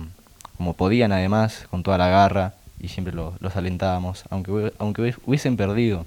como 0.58 0.74
podían 0.74 1.13
además, 1.13 1.65
con 1.69 1.84
toda 1.84 1.98
la 1.98 2.10
garra, 2.10 2.53
y 2.79 2.88
siempre 2.88 3.13
los, 3.13 3.33
alentábamos, 3.55 4.24
aunque, 4.29 4.74
aunque 4.79 5.01
hubies- 5.01 5.19
hubiesen 5.25 5.57
perdido. 5.57 6.05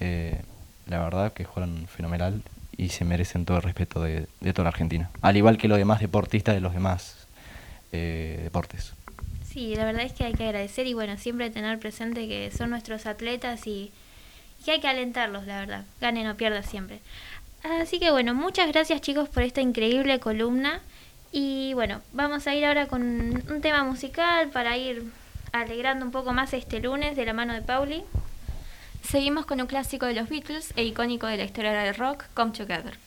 eh, 0.00 0.40
la 0.86 0.98
verdad 0.98 1.32
que 1.32 1.44
juegan 1.44 1.86
fenomenal 1.86 2.42
y 2.76 2.88
se 2.88 3.04
merecen 3.04 3.44
todo 3.44 3.58
el 3.58 3.62
respeto 3.62 4.02
de, 4.02 4.26
de 4.40 4.52
toda 4.52 4.64
la 4.64 4.70
Argentina. 4.70 5.08
Al 5.22 5.36
igual 5.36 5.56
que 5.56 5.68
los 5.68 5.78
demás 5.78 6.00
deportistas 6.00 6.54
de 6.54 6.60
los 6.60 6.72
demás 6.72 7.26
eh, 7.92 8.40
deportes. 8.42 8.92
Sí, 9.48 9.74
la 9.76 9.84
verdad 9.84 10.02
es 10.02 10.12
que 10.12 10.24
hay 10.24 10.32
que 10.32 10.44
agradecer 10.44 10.86
y 10.86 10.94
bueno, 10.94 11.16
siempre 11.18 11.50
tener 11.50 11.78
presente 11.78 12.26
que 12.26 12.50
son 12.56 12.70
nuestros 12.70 13.06
atletas 13.06 13.66
y, 13.66 13.92
y 14.60 14.64
que 14.64 14.72
hay 14.72 14.80
que 14.80 14.88
alentarlos, 14.88 15.46
la 15.46 15.60
verdad. 15.60 15.84
Ganen 16.00 16.26
o 16.28 16.34
pierdan 16.36 16.64
siempre. 16.64 17.00
Así 17.80 18.00
que 18.00 18.10
bueno, 18.10 18.34
muchas 18.34 18.68
gracias 18.72 19.00
chicos 19.02 19.28
por 19.28 19.42
esta 19.42 19.60
increíble 19.60 20.18
columna. 20.18 20.80
Y 21.30 21.72
bueno, 21.74 22.00
vamos 22.12 22.46
a 22.48 22.54
ir 22.54 22.64
ahora 22.64 22.86
con 22.86 23.02
un 23.02 23.60
tema 23.60 23.84
musical 23.84 24.48
para 24.50 24.76
ir 24.76 25.04
alegrando 25.52 26.04
un 26.04 26.10
poco 26.10 26.32
más 26.32 26.52
este 26.52 26.80
lunes 26.80 27.16
de 27.16 27.24
la 27.24 27.32
mano 27.32 27.54
de 27.54 27.62
Pauli. 27.62 28.04
Seguimos 29.02 29.46
con 29.46 29.60
un 29.60 29.66
clásico 29.66 30.06
de 30.06 30.14
los 30.14 30.28
Beatles 30.28 30.72
e 30.76 30.84
icónico 30.84 31.26
de 31.26 31.36
la 31.36 31.44
historia 31.44 31.72
del 31.72 31.94
rock, 31.94 32.24
Come 32.34 32.52
Together. 32.52 32.98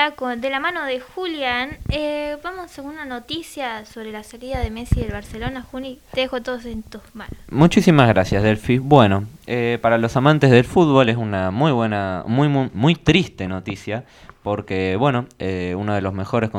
De 0.00 0.48
la 0.48 0.60
mano 0.60 0.86
de 0.86 0.98
Julián. 0.98 1.76
eh, 1.90 2.38
vamos 2.42 2.78
a 2.78 2.82
una 2.82 3.04
noticia 3.04 3.84
sobre 3.84 4.10
la 4.10 4.22
salida 4.22 4.58
de 4.58 4.70
Messi 4.70 4.98
del 4.98 5.12
Barcelona. 5.12 5.60
Juli, 5.60 5.98
te 6.12 6.22
dejo 6.22 6.40
todos 6.40 6.64
en 6.64 6.82
tus 6.82 7.02
manos. 7.14 7.36
Muchísimas 7.50 8.08
gracias, 8.08 8.42
Delphi. 8.42 8.78
Bueno, 8.78 9.26
eh, 9.46 9.78
para 9.82 9.98
los 9.98 10.16
amantes 10.16 10.50
del 10.50 10.64
fútbol 10.64 11.10
es 11.10 11.18
una 11.18 11.50
muy 11.50 11.70
buena, 11.70 12.24
muy 12.26 12.48
muy, 12.48 12.94
triste 12.94 13.46
noticia, 13.46 14.04
porque 14.42 14.96
bueno, 14.96 15.26
eh, 15.38 15.74
uno 15.76 15.94
de 15.94 16.00
los 16.00 16.14
mejores 16.14 16.50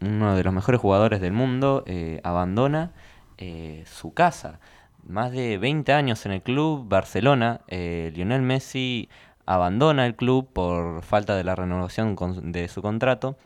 uno 0.00 0.36
de 0.36 0.44
los 0.44 0.54
mejores 0.54 0.80
jugadores 0.80 1.20
del 1.20 1.32
mundo 1.32 1.84
abandona 2.22 2.92
su 3.86 4.14
casa. 4.14 4.60
Más 5.04 5.32
de 5.32 5.58
20 5.58 5.92
años 5.92 6.24
en 6.26 6.32
el 6.32 6.42
club 6.42 6.88
Barcelona, 6.88 7.60
Lionel 7.68 8.42
Messi 8.42 9.08
abandona 9.48 10.04
el 10.04 10.14
club 10.14 10.46
por 10.52 11.02
falta 11.02 11.34
de 11.34 11.42
la 11.42 11.54
renovación 11.54 12.14
de 12.52 12.68
su 12.68 12.82
contrato 12.82 13.38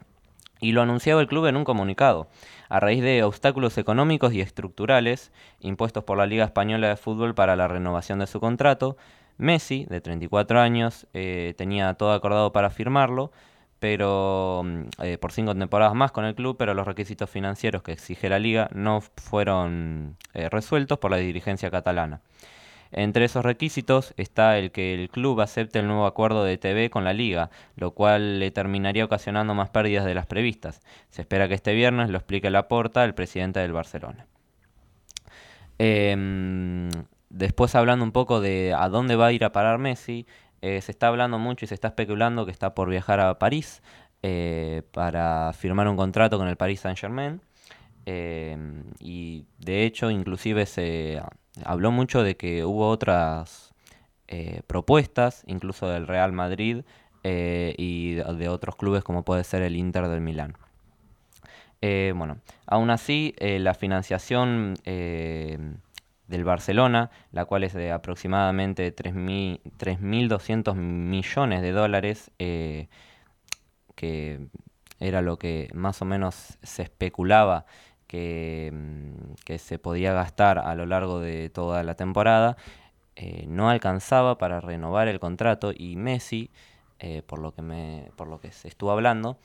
y 0.60 0.72
lo 0.72 0.82
anunciaba 0.82 1.20
el 1.20 1.28
club 1.28 1.46
en 1.46 1.56
un 1.56 1.62
comunicado. 1.62 2.26
A 2.68 2.80
raíz 2.80 3.02
de 3.02 3.22
obstáculos 3.22 3.78
económicos 3.78 4.32
y 4.32 4.40
estructurales 4.40 5.30
impuestos 5.60 6.02
por 6.02 6.18
la 6.18 6.26
Liga 6.26 6.44
Española 6.44 6.88
de 6.88 6.96
Fútbol 6.96 7.36
para 7.36 7.54
la 7.54 7.68
renovación 7.68 8.18
de 8.18 8.26
su 8.26 8.40
contrato, 8.40 8.96
Messi, 9.38 9.86
de 9.88 10.00
34 10.00 10.60
años, 10.60 11.06
eh, 11.14 11.54
tenía 11.56 11.94
todo 11.94 12.12
acordado 12.12 12.52
para 12.52 12.70
firmarlo, 12.70 13.30
pero 13.78 14.62
mm, 14.64 14.82
eh, 15.04 15.18
por 15.18 15.30
cinco 15.30 15.54
temporadas 15.54 15.94
más 15.94 16.10
con 16.10 16.24
el 16.24 16.34
club, 16.34 16.56
pero 16.58 16.74
los 16.74 16.86
requisitos 16.86 17.30
financieros 17.30 17.82
que 17.84 17.92
exige 17.92 18.28
la 18.28 18.40
liga 18.40 18.68
no 18.74 19.00
fueron 19.00 20.16
eh, 20.34 20.48
resueltos 20.48 20.98
por 20.98 21.12
la 21.12 21.18
dirigencia 21.18 21.70
catalana. 21.70 22.22
Entre 22.92 23.24
esos 23.24 23.44
requisitos 23.44 24.12
está 24.18 24.58
el 24.58 24.70
que 24.70 24.94
el 24.94 25.08
club 25.08 25.40
acepte 25.40 25.78
el 25.78 25.86
nuevo 25.86 26.06
acuerdo 26.06 26.44
de 26.44 26.58
TV 26.58 26.90
con 26.90 27.04
la 27.04 27.14
liga, 27.14 27.50
lo 27.74 27.92
cual 27.92 28.38
le 28.38 28.50
terminaría 28.50 29.04
ocasionando 29.04 29.54
más 29.54 29.70
pérdidas 29.70 30.04
de 30.04 30.14
las 30.14 30.26
previstas. 30.26 30.82
Se 31.08 31.22
espera 31.22 31.48
que 31.48 31.54
este 31.54 31.72
viernes 31.72 32.10
lo 32.10 32.18
explique 32.18 32.50
Laporta, 32.50 33.04
el 33.04 33.14
presidente 33.14 33.60
del 33.60 33.72
Barcelona. 33.72 34.26
Em, 35.78 36.90
después 37.30 37.74
hablando 37.74 38.04
un 38.04 38.12
poco 38.12 38.40
de 38.40 38.74
a 38.76 38.88
dónde 38.88 39.16
va 39.16 39.26
a 39.26 39.32
ir 39.32 39.44
a 39.44 39.52
parar 39.52 39.78
Messi, 39.78 40.26
eh, 40.60 40.80
se 40.82 40.92
está 40.92 41.08
hablando 41.08 41.38
mucho 41.38 41.64
y 41.64 41.68
se 41.68 41.74
está 41.74 41.88
especulando 41.88 42.44
que 42.44 42.52
está 42.52 42.74
por 42.74 42.88
viajar 42.90 43.20
a 43.20 43.38
París 43.38 43.82
eh, 44.22 44.82
para 44.92 45.52
firmar 45.54 45.88
un 45.88 45.96
contrato 45.96 46.38
con 46.38 46.46
el 46.46 46.56
Paris 46.56 46.80
Saint-Germain. 46.80 47.40
Em, 48.06 48.84
y 49.00 49.46
de 49.58 49.84
hecho, 49.84 50.10
inclusive 50.10 50.66
se 50.66 51.20
habló 51.64 51.90
mucho 51.90 52.22
de 52.22 52.36
que 52.36 52.64
hubo 52.64 52.88
otras 52.88 53.72
eh, 54.28 54.62
propuestas, 54.66 55.42
incluso 55.46 55.88
del 55.88 56.06
Real 56.06 56.32
Madrid 56.32 56.84
eh, 57.22 57.74
y 57.76 58.14
de 58.14 58.48
otros 58.48 58.76
clubes 58.76 59.04
como 59.04 59.24
puede 59.24 59.44
ser 59.44 59.62
el 59.62 59.76
Inter 59.76 60.08
del 60.08 60.20
Milán. 60.20 60.56
Eh, 61.82 62.14
bueno, 62.16 62.38
aún 62.66 62.90
así, 62.90 63.34
la 63.38 63.74
financiación 63.74 64.74
del 64.84 66.44
Barcelona, 66.44 67.10
la 67.32 67.44
cual 67.44 67.64
es 67.64 67.74
de 67.74 67.90
aproximadamente 67.92 68.94
3.000 68.94 69.60
3.200 69.78 70.74
millones 70.74 71.60
de 71.60 71.72
dólares, 71.72 72.30
que 72.38 72.88
era 75.00 75.20
lo 75.20 75.38
que 75.38 75.68
más 75.74 76.00
o 76.00 76.04
menos 76.04 76.56
se 76.62 76.82
especulaba 76.84 77.66
que, 78.12 78.70
mm, 78.70 79.32
que 79.46 79.58
se 79.58 79.78
podía 79.78 80.12
gastar 80.12 80.58
a 80.58 80.74
lo 80.74 80.84
largo 80.84 81.18
de 81.18 81.48
toda 81.48 81.82
la 81.82 81.94
temporada, 81.94 82.58
eh, 83.16 83.46
no 83.48 83.70
alcanzaba 83.70 84.36
para 84.36 84.60
renovar 84.60 85.08
el 85.08 85.18
contrato 85.18 85.72
y 85.74 85.96
Messi, 85.96 86.50
eh, 86.98 87.22
por, 87.26 87.38
lo 87.38 87.54
que 87.54 87.62
me, 87.62 88.10
por 88.16 88.28
lo 88.28 88.38
que 88.38 88.52
se 88.52 88.68
estuvo 88.68 88.90
hablando, 88.90 89.38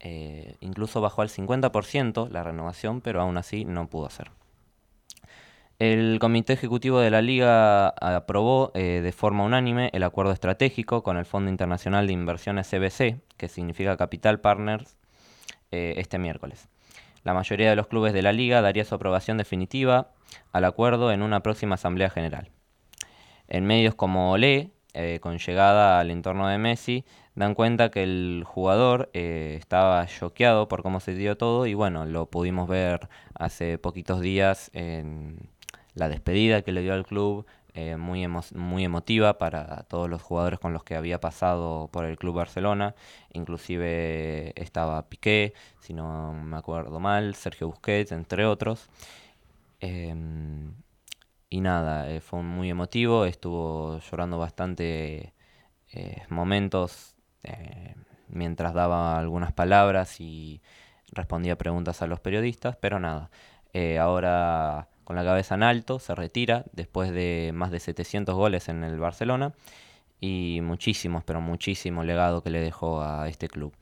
eh, 0.00 0.56
incluso 0.58 1.00
bajó 1.00 1.22
al 1.22 1.28
50% 1.28 2.28
la 2.28 2.42
renovación, 2.42 3.02
pero 3.02 3.20
aún 3.20 3.36
así 3.36 3.64
no 3.64 3.86
pudo 3.86 4.06
hacer. 4.06 4.32
El 5.78 6.18
Comité 6.18 6.54
Ejecutivo 6.54 6.98
de 6.98 7.12
la 7.12 7.22
Liga 7.22 7.90
aprobó 7.90 8.72
de 8.74 9.12
forma 9.16 9.44
unánime 9.44 9.90
el 9.92 10.02
acuerdo 10.02 10.32
estratégico 10.32 11.04
con 11.04 11.16
el 11.16 11.24
Fondo 11.24 11.52
Internacional 11.52 12.08
de 12.08 12.14
Inversiones 12.14 12.68
CBC, 12.68 13.20
que 13.36 13.48
significa 13.48 13.96
Capital 13.96 14.40
Partners, 14.40 14.96
este 15.70 16.18
miércoles. 16.18 16.68
La 17.28 17.34
mayoría 17.34 17.68
de 17.68 17.76
los 17.76 17.88
clubes 17.88 18.14
de 18.14 18.22
la 18.22 18.32
liga 18.32 18.62
daría 18.62 18.86
su 18.86 18.94
aprobación 18.94 19.36
definitiva 19.36 20.12
al 20.50 20.64
acuerdo 20.64 21.12
en 21.12 21.20
una 21.20 21.40
próxima 21.40 21.74
Asamblea 21.74 22.08
General. 22.08 22.48
En 23.48 23.66
medios 23.66 23.94
como 23.94 24.32
Olé, 24.32 24.70
eh, 24.94 25.18
con 25.20 25.36
llegada 25.36 26.00
al 26.00 26.10
entorno 26.10 26.48
de 26.48 26.56
Messi, 26.56 27.04
dan 27.34 27.54
cuenta 27.54 27.90
que 27.90 28.02
el 28.02 28.44
jugador 28.46 29.10
eh, 29.12 29.56
estaba 29.58 30.06
choqueado 30.06 30.68
por 30.68 30.82
cómo 30.82 31.00
se 31.00 31.12
dio 31.12 31.36
todo 31.36 31.66
y 31.66 31.74
bueno, 31.74 32.06
lo 32.06 32.30
pudimos 32.30 32.66
ver 32.66 33.10
hace 33.34 33.76
poquitos 33.76 34.22
días 34.22 34.70
en 34.72 35.50
la 35.92 36.08
despedida 36.08 36.62
que 36.62 36.72
le 36.72 36.80
dio 36.80 36.94
al 36.94 37.04
club, 37.04 37.44
eh, 37.80 37.96
muy, 37.96 38.26
muy 38.56 38.84
emotiva 38.84 39.38
para 39.38 39.84
todos 39.84 40.10
los 40.10 40.20
jugadores 40.20 40.58
con 40.58 40.72
los 40.72 40.82
que 40.82 40.96
había 40.96 41.20
pasado 41.20 41.88
por 41.92 42.06
el 42.06 42.18
Club 42.18 42.34
Barcelona, 42.34 42.96
inclusive 43.32 44.52
estaba 44.60 45.08
Piqué, 45.08 45.54
si 45.78 45.94
no 45.94 46.34
me 46.34 46.56
acuerdo 46.56 46.98
mal, 46.98 47.36
Sergio 47.36 47.68
Busquets, 47.68 48.10
entre 48.10 48.46
otros. 48.46 48.88
Em, 49.80 50.74
y 51.50 51.60
nada, 51.60 52.10
eh, 52.10 52.20
fue 52.20 52.42
muy 52.42 52.68
emotivo, 52.70 53.24
estuvo 53.26 54.00
llorando 54.00 54.38
bastante 54.38 55.34
eh, 55.92 56.22
momentos 56.30 57.14
mientras 58.28 58.74
daba 58.74 59.18
algunas 59.18 59.52
palabras 59.52 60.20
y 60.20 60.60
respondía 61.12 61.56
preguntas 61.56 62.02
a 62.02 62.06
los 62.08 62.20
periodistas, 62.20 62.76
pero 62.76 62.98
nada, 63.00 63.30
ahora 64.00 64.88
con 65.08 65.16
la 65.16 65.24
cabeza 65.24 65.54
en 65.54 65.62
alto 65.62 66.00
se 66.00 66.14
retira 66.14 66.66
después 66.74 67.10
de 67.10 67.52
más 67.54 67.70
de 67.70 67.80
700 67.80 68.34
goles 68.34 68.68
en 68.68 68.84
el 68.84 68.98
Barcelona 68.98 69.54
y 70.20 70.60
muchísimos, 70.62 71.24
pero 71.24 71.40
muchísimo 71.40 72.04
legado 72.04 72.42
que 72.42 72.50
le 72.50 72.60
dejó 72.60 73.00
a 73.00 73.26
este 73.26 73.48
club. 73.48 73.72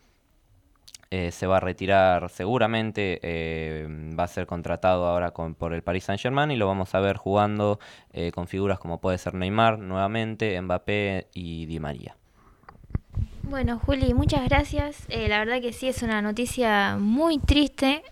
Eh, 1.11 1.33
se 1.33 1.49
va 1.49 1.57
a 1.57 1.61
retirar 1.61 2.31
seguramente, 2.31 3.19
eh, 3.25 3.89
va 4.17 4.23
a 4.23 4.29
ser 4.29 4.47
contratado 4.47 5.05
ahora 5.09 5.33
por 5.33 5.75
el 5.75 5.83
Paris 5.83 6.05
Saint-Germain 6.05 6.53
y 6.53 6.57
lo 6.57 6.69
vamos 6.69 6.95
a 6.95 7.01
ver 7.01 7.17
jugando 7.17 7.81
eh, 8.13 8.31
con 8.31 8.47
figuras 8.47 8.79
como 8.79 9.01
puede 9.01 9.19
ser 9.19 9.35
Neymar 9.35 9.81
nuevamente, 9.81 10.63
Mbappé 10.63 11.27
y 11.35 11.67
Di 11.67 11.81
María. 11.81 12.15
Bueno, 13.43 13.81
Juli, 13.81 14.15
muchas 14.15 14.45
gracias. 14.45 15.09
La 15.09 15.41
verdad 15.41 15.61
que 15.61 15.73
sí 15.73 15.89
es 15.89 16.05
una 16.05 16.23
noticia 16.23 16.99
muy 17.01 17.39
triste. 17.41 18.05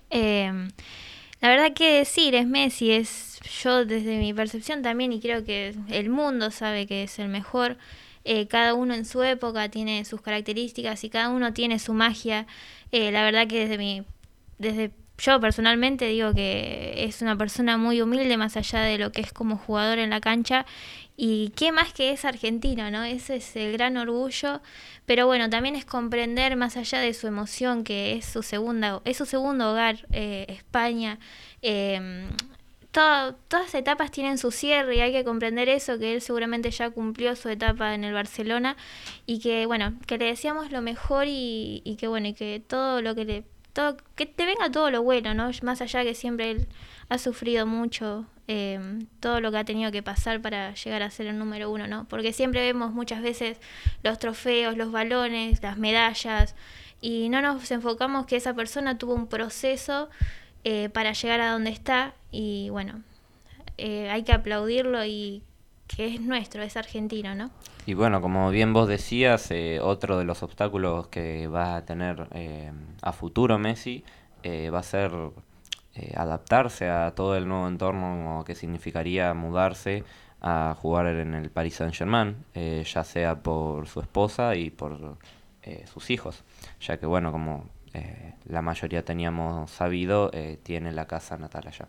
La 1.44 1.50
verdad 1.50 1.74
que 1.74 1.98
decir 1.98 2.34
es 2.34 2.46
Messi, 2.46 2.90
es 2.90 3.38
yo 3.62 3.84
desde 3.84 4.16
mi 4.16 4.32
percepción 4.32 4.80
también 4.80 5.12
y 5.12 5.20
creo 5.20 5.44
que 5.44 5.74
el 5.90 6.08
mundo 6.08 6.50
sabe 6.50 6.86
que 6.86 7.02
es 7.02 7.18
el 7.18 7.28
mejor. 7.28 7.76
Eh, 8.24 8.46
cada 8.46 8.72
uno 8.72 8.94
en 8.94 9.04
su 9.04 9.22
época 9.22 9.68
tiene 9.68 10.06
sus 10.06 10.22
características 10.22 11.04
y 11.04 11.10
cada 11.10 11.28
uno 11.28 11.52
tiene 11.52 11.78
su 11.78 11.92
magia. 11.92 12.46
Eh, 12.92 13.12
la 13.12 13.22
verdad 13.24 13.46
que 13.46 13.60
desde 13.60 13.76
mi, 13.76 14.04
desde 14.58 14.90
yo 15.18 15.40
personalmente 15.40 16.06
digo 16.08 16.34
que 16.34 17.04
es 17.04 17.22
una 17.22 17.36
persona 17.36 17.76
muy 17.78 18.00
humilde 18.02 18.36
más 18.36 18.56
allá 18.56 18.80
de 18.80 18.98
lo 18.98 19.12
que 19.12 19.20
es 19.22 19.32
como 19.32 19.56
jugador 19.56 19.98
en 19.98 20.10
la 20.10 20.20
cancha 20.20 20.66
y 21.16 21.50
qué 21.56 21.70
más 21.72 21.92
que 21.92 22.10
es 22.10 22.24
argentino, 22.24 22.90
¿no? 22.90 23.04
Ese 23.04 23.36
es 23.36 23.54
el 23.56 23.72
gran 23.72 23.96
orgullo, 23.96 24.60
pero 25.06 25.26
bueno, 25.26 25.48
también 25.48 25.76
es 25.76 25.84
comprender 25.84 26.56
más 26.56 26.76
allá 26.76 26.98
de 27.00 27.14
su 27.14 27.28
emoción 27.28 27.84
que 27.84 28.14
es 28.14 28.24
su 28.24 28.42
segunda, 28.42 29.00
es 29.04 29.16
su 29.18 29.26
segundo 29.26 29.70
hogar, 29.70 30.06
eh, 30.12 30.46
España. 30.48 31.18
eh, 31.62 32.28
todas 32.94 33.34
las 33.50 33.74
etapas 33.74 34.10
tienen 34.12 34.38
su 34.38 34.52
cierre 34.52 34.96
y 34.96 35.00
hay 35.00 35.12
que 35.12 35.24
comprender 35.24 35.68
eso, 35.68 35.98
que 35.98 36.14
él 36.14 36.20
seguramente 36.20 36.70
ya 36.70 36.90
cumplió 36.90 37.34
su 37.34 37.48
etapa 37.48 37.94
en 37.94 38.04
el 38.04 38.14
Barcelona 38.14 38.76
y 39.26 39.40
que 39.40 39.66
bueno, 39.66 39.94
que 40.06 40.16
le 40.16 40.26
deseamos 40.26 40.70
lo 40.70 40.80
mejor 40.80 41.26
y, 41.26 41.82
y 41.84 41.96
que 41.96 42.06
bueno, 42.06 42.28
y 42.28 42.34
que 42.34 42.62
todo 42.66 43.02
lo 43.02 43.14
que 43.16 43.24
le 43.24 43.44
que 44.14 44.26
te 44.26 44.46
venga 44.46 44.70
todo 44.70 44.90
lo 44.90 45.02
bueno, 45.02 45.34
¿no? 45.34 45.50
Más 45.62 45.80
allá 45.80 46.04
que 46.04 46.14
siempre 46.14 46.50
él 46.50 46.68
ha 47.08 47.18
sufrido 47.18 47.66
mucho 47.66 48.26
eh, 48.46 48.78
todo 49.20 49.40
lo 49.40 49.50
que 49.50 49.58
ha 49.58 49.64
tenido 49.64 49.90
que 49.90 50.02
pasar 50.02 50.40
para 50.40 50.74
llegar 50.74 51.02
a 51.02 51.10
ser 51.10 51.26
el 51.26 51.38
número 51.38 51.70
uno, 51.70 51.86
¿no? 51.86 52.06
Porque 52.08 52.32
siempre 52.32 52.60
vemos 52.60 52.92
muchas 52.92 53.22
veces 53.22 53.58
los 54.02 54.18
trofeos, 54.18 54.76
los 54.76 54.92
balones, 54.92 55.62
las 55.62 55.78
medallas, 55.78 56.54
y 57.00 57.28
no 57.28 57.42
nos 57.42 57.70
enfocamos 57.70 58.26
que 58.26 58.36
esa 58.36 58.54
persona 58.54 58.98
tuvo 58.98 59.14
un 59.14 59.26
proceso 59.26 60.08
eh, 60.64 60.88
para 60.90 61.12
llegar 61.12 61.40
a 61.40 61.50
donde 61.52 61.70
está, 61.70 62.14
y 62.30 62.68
bueno, 62.70 63.02
eh, 63.76 64.08
hay 64.10 64.22
que 64.22 64.32
aplaudirlo 64.32 65.04
y 65.04 65.42
que 65.86 66.06
es 66.06 66.20
nuestro, 66.20 66.62
es 66.62 66.76
argentino, 66.76 67.34
¿no? 67.34 67.50
Y 67.86 67.94
bueno, 67.94 68.20
como 68.20 68.50
bien 68.50 68.72
vos 68.72 68.88
decías, 68.88 69.50
eh, 69.50 69.78
otro 69.80 70.18
de 70.18 70.24
los 70.24 70.42
obstáculos 70.42 71.08
que 71.08 71.46
va 71.48 71.76
a 71.76 71.84
tener 71.84 72.28
eh, 72.32 72.72
a 73.02 73.12
futuro 73.12 73.58
Messi 73.58 74.04
eh, 74.42 74.70
va 74.70 74.80
a 74.80 74.82
ser 74.82 75.12
adaptarse 76.16 76.88
a 76.88 77.12
todo 77.14 77.36
el 77.36 77.46
nuevo 77.46 77.68
entorno 77.68 78.42
que 78.44 78.56
significaría 78.56 79.32
mudarse 79.32 80.02
a 80.40 80.74
jugar 80.76 81.06
en 81.06 81.34
el 81.34 81.50
Paris 81.50 81.76
Saint-Germain, 81.76 82.34
eh, 82.52 82.84
ya 82.84 83.04
sea 83.04 83.36
por 83.36 83.86
su 83.86 84.00
esposa 84.00 84.56
y 84.56 84.70
por 84.70 85.18
sus 85.86 86.10
hijos, 86.10 86.42
ya 86.80 86.98
que 86.98 87.06
bueno, 87.06 87.30
como 87.30 87.68
la 88.44 88.60
mayoría 88.60 89.04
teníamos 89.04 89.70
sabido, 89.70 90.32
tiene 90.64 90.90
la 90.90 91.06
casa 91.06 91.38
natal 91.38 91.68
allá. 91.68 91.88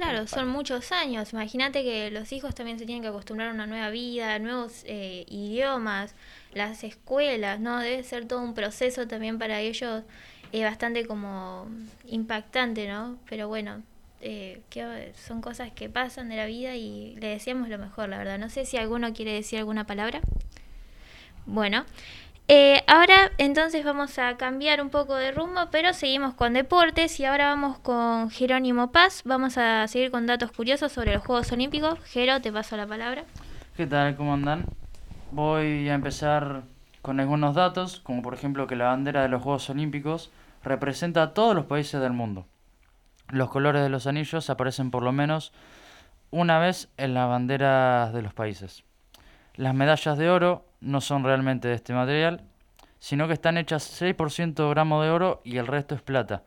Claro, 0.00 0.26
son 0.26 0.48
muchos 0.48 0.92
años. 0.92 1.34
Imagínate 1.34 1.82
que 1.84 2.10
los 2.10 2.32
hijos 2.32 2.54
también 2.54 2.78
se 2.78 2.86
tienen 2.86 3.02
que 3.02 3.08
acostumbrar 3.08 3.50
a 3.50 3.52
una 3.52 3.66
nueva 3.66 3.90
vida, 3.90 4.38
nuevos 4.38 4.82
eh, 4.86 5.26
idiomas, 5.28 6.14
las 6.54 6.84
escuelas, 6.84 7.60
¿no? 7.60 7.80
Debe 7.80 8.02
ser 8.02 8.24
todo 8.26 8.40
un 8.40 8.54
proceso 8.54 9.06
también 9.06 9.38
para 9.38 9.60
ellos 9.60 10.02
eh, 10.52 10.64
bastante 10.64 11.04
como 11.06 11.68
impactante, 12.06 12.88
¿no? 12.88 13.18
Pero 13.28 13.48
bueno, 13.48 13.82
eh, 14.22 14.62
que 14.70 15.12
son 15.18 15.42
cosas 15.42 15.70
que 15.70 15.90
pasan 15.90 16.30
de 16.30 16.36
la 16.36 16.46
vida 16.46 16.76
y 16.76 17.16
le 17.16 17.28
deseamos 17.28 17.68
lo 17.68 17.76
mejor, 17.76 18.08
la 18.08 18.16
verdad. 18.16 18.38
No 18.38 18.48
sé 18.48 18.64
si 18.64 18.78
alguno 18.78 19.12
quiere 19.12 19.34
decir 19.34 19.58
alguna 19.58 19.86
palabra. 19.86 20.22
Bueno, 21.46 21.84
eh, 22.52 22.82
ahora 22.88 23.30
entonces 23.38 23.84
vamos 23.84 24.18
a 24.18 24.36
cambiar 24.36 24.82
un 24.82 24.90
poco 24.90 25.14
de 25.14 25.30
rumbo, 25.30 25.68
pero 25.70 25.92
seguimos 25.92 26.34
con 26.34 26.52
deportes 26.52 27.20
y 27.20 27.24
ahora 27.24 27.46
vamos 27.50 27.78
con 27.78 28.28
Jerónimo 28.28 28.90
Paz. 28.90 29.22
Vamos 29.24 29.56
a 29.56 29.86
seguir 29.86 30.10
con 30.10 30.26
datos 30.26 30.50
curiosos 30.50 30.90
sobre 30.90 31.14
los 31.14 31.24
Juegos 31.24 31.52
Olímpicos. 31.52 32.00
Jero, 32.06 32.40
te 32.40 32.50
paso 32.50 32.76
la 32.76 32.88
palabra. 32.88 33.22
¿Qué 33.76 33.86
tal? 33.86 34.16
¿Cómo 34.16 34.34
andan? 34.34 34.64
Voy 35.30 35.88
a 35.88 35.94
empezar 35.94 36.62
con 37.02 37.20
algunos 37.20 37.54
datos, 37.54 38.00
como 38.00 38.20
por 38.20 38.34
ejemplo 38.34 38.66
que 38.66 38.74
la 38.74 38.86
bandera 38.86 39.22
de 39.22 39.28
los 39.28 39.44
Juegos 39.44 39.70
Olímpicos 39.70 40.32
representa 40.64 41.22
a 41.22 41.34
todos 41.34 41.54
los 41.54 41.66
países 41.66 42.00
del 42.00 42.14
mundo. 42.14 42.46
Los 43.28 43.48
colores 43.48 43.80
de 43.80 43.90
los 43.90 44.08
anillos 44.08 44.50
aparecen 44.50 44.90
por 44.90 45.04
lo 45.04 45.12
menos 45.12 45.52
una 46.32 46.58
vez 46.58 46.88
en 46.96 47.14
las 47.14 47.28
banderas 47.28 48.12
de 48.12 48.22
los 48.22 48.34
países. 48.34 48.82
Las 49.54 49.72
medallas 49.72 50.18
de 50.18 50.30
oro 50.30 50.64
no 50.80 51.00
son 51.00 51.24
realmente 51.24 51.68
de 51.68 51.74
este 51.74 51.92
material, 51.92 52.42
sino 52.98 53.26
que 53.26 53.34
están 53.34 53.58
hechas 53.58 54.00
6% 54.00 54.68
gramo 54.70 55.02
de 55.02 55.10
oro 55.10 55.40
y 55.44 55.56
el 55.56 55.66
resto 55.66 55.94
es 55.94 56.02
plata. 56.02 56.42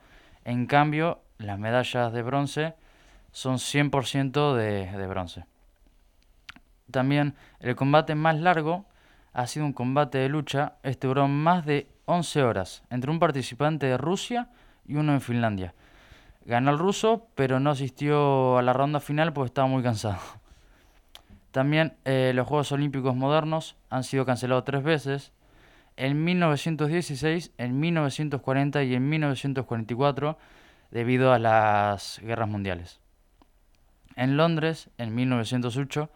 En 0.46 0.66
cambio, 0.66 1.22
las 1.38 1.58
medallas 1.60 2.14
de 2.14 2.22
bronce 2.22 2.74
son 3.32 3.56
100% 3.56 4.56
de, 4.56 4.86
de 4.92 5.08
bronce. 5.08 5.46
También 6.92 7.36
el 7.60 7.76
combate 7.76 8.14
más 8.16 8.40
largo 8.40 8.86
ha 9.34 9.48
sido 9.48 9.66
un 9.66 9.74
combate 9.74 10.20
de 10.20 10.30
lucha. 10.30 10.74
Este 10.84 11.08
duró 11.08 11.28
más 11.28 11.66
de 11.66 11.88
11 12.06 12.44
horas 12.44 12.84
entre 12.90 13.10
un 13.10 13.20
participante 13.20 13.88
de 13.88 13.98
Rusia 13.98 14.50
y 14.86 14.96
uno 14.96 15.14
en 15.14 15.22
Finlandia. 15.22 15.74
Ganó 16.46 16.72
el 16.72 16.78
ruso, 16.78 17.28
pero 17.36 17.60
no 17.60 17.72
asistió 17.72 18.58
a 18.58 18.62
la 18.62 18.74
ronda 18.74 19.00
final 19.00 19.34
porque 19.34 19.48
estaba 19.48 19.68
muy 19.68 19.82
cansado. 19.82 20.20
También 21.54 21.94
eh, 22.04 22.32
los 22.34 22.48
Juegos 22.48 22.72
Olímpicos 22.72 23.16
modernos 23.16 23.76
han 23.92 24.04
sido 24.04 24.26
cancelados 24.26 24.66
tres 24.66 24.82
veces. 24.82 25.34
En 25.98 26.24
1916, 26.24 27.52
en 27.60 27.80
1940 27.80 28.84
y 28.84 28.96
en 28.96 29.08
1944 29.08 30.36
debido 30.90 31.32
a 31.32 31.38
las 31.38 32.20
guerras 32.24 32.50
mundiales. 32.50 33.00
En 34.16 34.36
Londres, 34.36 34.90
en 34.98 35.14
1908, 35.14 36.10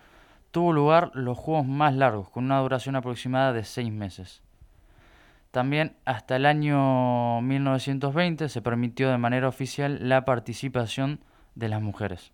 tuvo 0.50 0.74
lugar 0.74 1.12
los 1.14 1.38
juegos 1.38 1.68
más 1.68 1.94
largos, 1.94 2.30
con 2.30 2.46
una 2.46 2.58
duración 2.58 2.96
aproximada 2.96 3.54
de 3.54 3.64
seis 3.64 3.92
meses. 3.92 4.42
También 5.52 5.98
hasta 6.06 6.36
el 6.36 6.48
año 6.48 7.42
1920 7.42 8.50
se 8.50 8.62
permitió 8.64 9.12
de 9.12 9.20
manera 9.20 9.48
oficial 9.48 10.10
la 10.10 10.26
participación 10.26 11.20
de 11.54 11.70
las 11.70 11.82
mujeres. 11.84 12.32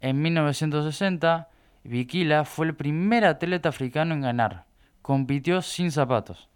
En 0.00 0.22
1960, 0.22 1.50
Bikila 1.84 2.44
fue 2.44 2.66
el 2.66 2.74
primer 2.74 3.24
atleta 3.24 3.68
africano 3.68 4.14
en 4.14 4.22
ganar. 4.22 4.64
Compitió 5.02 5.60
sin 5.60 5.92
zapatos. 5.92 6.48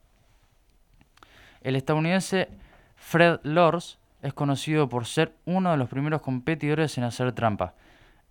El 1.60 1.76
estadounidense 1.76 2.48
Fred 2.96 3.40
Lors 3.42 3.98
es 4.22 4.32
conocido 4.32 4.88
por 4.88 5.06
ser 5.06 5.34
uno 5.44 5.70
de 5.70 5.76
los 5.76 5.88
primeros 5.88 6.22
competidores 6.22 6.96
en 6.98 7.04
hacer 7.04 7.32
trampa. 7.32 7.74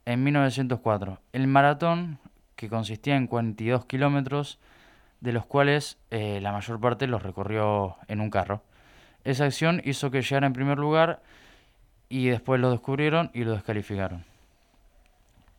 En 0.06 0.24
1904, 0.24 1.20
el 1.34 1.48
maratón, 1.48 2.20
que 2.56 2.70
consistía 2.70 3.16
en 3.16 3.28
42 3.28 3.86
kilómetros, 3.86 4.60
de 5.22 5.34
los 5.34 5.46
cuales 5.46 5.98
eh, 6.12 6.40
la 6.42 6.52
mayor 6.52 6.80
parte 6.80 7.08
los 7.08 7.24
recorrió 7.24 7.98
en 8.08 8.22
un 8.22 8.30
carro. 8.30 8.64
Esa 9.24 9.46
acción 9.46 9.82
hizo 9.84 10.10
que 10.10 10.22
llegara 10.22 10.48
en 10.48 10.54
primer 10.54 10.78
lugar 10.78 11.22
y 12.10 12.28
después 12.28 12.60
lo 12.62 12.72
descubrieron 12.72 13.30
y 13.34 13.44
lo 13.44 13.52
descalificaron. 13.52 14.24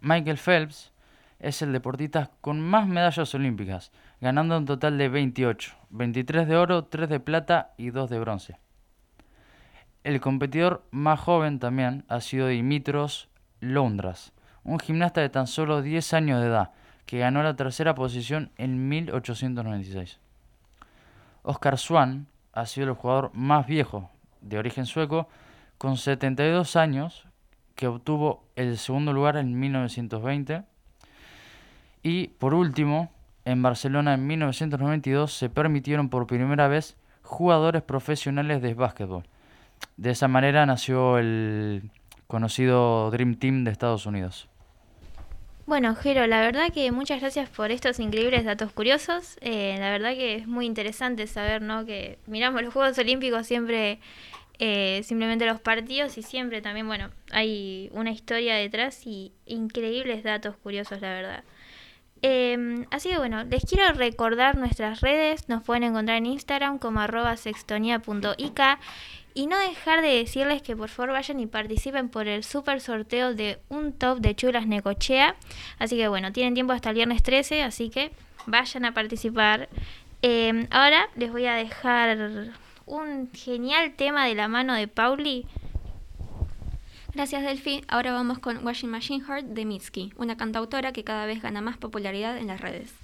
Michael 0.00 0.38
Phelps 0.38 0.92
es 1.38 1.62
el 1.62 1.72
deportista 1.72 2.30
con 2.40 2.60
más 2.60 2.86
medallas 2.86 3.34
olímpicas, 3.34 3.92
ganando 4.20 4.56
un 4.58 4.66
total 4.66 4.98
de 4.98 5.08
28, 5.08 5.74
23 5.90 6.48
de 6.48 6.56
oro, 6.56 6.84
3 6.84 7.08
de 7.08 7.20
plata 7.20 7.74
y 7.76 7.90
2 7.90 8.10
de 8.10 8.18
bronce. 8.18 8.58
El 10.04 10.20
competidor 10.20 10.84
más 10.90 11.20
joven 11.20 11.58
también 11.58 12.04
ha 12.08 12.20
sido 12.20 12.48
Dimitros 12.48 13.28
Londras, 13.60 14.32
un 14.64 14.78
gimnasta 14.78 15.20
de 15.20 15.28
tan 15.28 15.46
solo 15.46 15.82
10 15.82 16.14
años 16.14 16.40
de 16.40 16.48
edad, 16.48 16.70
que 17.06 17.18
ganó 17.18 17.42
la 17.42 17.56
tercera 17.56 17.94
posición 17.94 18.50
en 18.56 18.88
1896. 18.88 20.20
Oscar 21.42 21.78
Swan 21.78 22.26
ha 22.52 22.66
sido 22.66 22.88
el 22.88 22.94
jugador 22.94 23.30
más 23.32 23.66
viejo, 23.66 24.10
de 24.40 24.58
origen 24.58 24.86
sueco, 24.86 25.28
con 25.78 25.96
72 25.96 26.76
años, 26.76 27.26
que 27.74 27.86
obtuvo 27.86 28.44
el 28.56 28.76
segundo 28.76 29.12
lugar 29.12 29.36
en 29.36 29.58
1920. 29.58 30.64
Y 32.02 32.28
por 32.28 32.54
último, 32.54 33.10
en 33.44 33.62
Barcelona 33.62 34.14
en 34.14 34.26
1992 34.26 35.32
se 35.32 35.48
permitieron 35.48 36.08
por 36.08 36.26
primera 36.26 36.68
vez 36.68 36.96
jugadores 37.22 37.82
profesionales 37.82 38.62
de 38.62 38.74
básquetbol. 38.74 39.24
De 39.96 40.10
esa 40.10 40.28
manera 40.28 40.66
nació 40.66 41.18
el 41.18 41.90
conocido 42.26 43.10
Dream 43.10 43.36
Team 43.36 43.64
de 43.64 43.70
Estados 43.70 44.06
Unidos. 44.06 44.48
Bueno, 45.66 45.94
Jero, 45.94 46.26
la 46.26 46.40
verdad 46.40 46.72
que 46.72 46.90
muchas 46.92 47.20
gracias 47.20 47.50
por 47.50 47.70
estos 47.70 48.00
increíbles 48.00 48.44
datos 48.44 48.72
curiosos. 48.72 49.36
Eh, 49.42 49.76
la 49.78 49.90
verdad 49.90 50.14
que 50.14 50.36
es 50.36 50.46
muy 50.46 50.64
interesante 50.64 51.26
saber, 51.26 51.60
¿no? 51.60 51.84
Que 51.84 52.18
miramos 52.26 52.62
los 52.62 52.72
Juegos 52.72 52.98
Olímpicos 52.98 53.46
siempre, 53.46 53.98
eh, 54.58 55.02
simplemente 55.04 55.44
los 55.44 55.60
partidos 55.60 56.16
y 56.16 56.22
siempre 56.22 56.62
también, 56.62 56.86
bueno, 56.86 57.10
hay 57.32 57.90
una 57.92 58.10
historia 58.10 58.54
detrás 58.54 59.06
y 59.06 59.32
increíbles 59.44 60.22
datos 60.22 60.56
curiosos, 60.56 61.02
la 61.02 61.08
verdad. 61.08 61.44
Eh, 62.22 62.86
así 62.90 63.10
que 63.10 63.18
bueno, 63.18 63.44
les 63.44 63.64
quiero 63.64 63.92
recordar 63.92 64.56
nuestras 64.56 65.00
redes. 65.00 65.48
Nos 65.48 65.62
pueden 65.62 65.84
encontrar 65.84 66.18
en 66.18 66.26
Instagram 66.26 66.78
como 66.78 67.00
arroba. 67.00 67.36
Y 69.34 69.46
no 69.46 69.58
dejar 69.60 70.02
de 70.02 70.08
decirles 70.08 70.62
que 70.62 70.74
por 70.74 70.88
favor 70.88 71.12
vayan 71.12 71.38
y 71.38 71.46
participen 71.46 72.08
por 72.08 72.26
el 72.26 72.42
super 72.42 72.80
sorteo 72.80 73.34
de 73.34 73.60
un 73.68 73.92
top 73.92 74.18
de 74.18 74.34
chulas 74.34 74.66
Necochea. 74.66 75.36
Así 75.78 75.96
que 75.96 76.08
bueno, 76.08 76.32
tienen 76.32 76.54
tiempo 76.54 76.72
hasta 76.72 76.88
el 76.88 76.96
viernes 76.96 77.22
13, 77.22 77.62
así 77.62 77.88
que 77.88 78.10
vayan 78.46 78.84
a 78.84 78.94
participar. 78.94 79.68
Eh, 80.22 80.66
ahora 80.70 81.08
les 81.14 81.30
voy 81.30 81.46
a 81.46 81.54
dejar 81.54 82.50
un 82.86 83.30
genial 83.32 83.94
tema 83.94 84.26
de 84.26 84.34
la 84.34 84.48
mano 84.48 84.74
de 84.74 84.88
Pauli. 84.88 85.46
Gracias 87.18 87.42
Delphi, 87.42 87.82
ahora 87.88 88.12
vamos 88.12 88.38
con 88.38 88.64
Washing 88.64 88.90
Machine 88.90 89.24
Heart 89.24 89.46
de 89.46 89.64
Mitski, 89.64 90.12
una 90.18 90.36
cantautora 90.36 90.92
que 90.92 91.02
cada 91.02 91.26
vez 91.26 91.42
gana 91.42 91.60
más 91.60 91.76
popularidad 91.76 92.38
en 92.38 92.46
las 92.46 92.60
redes. 92.60 92.94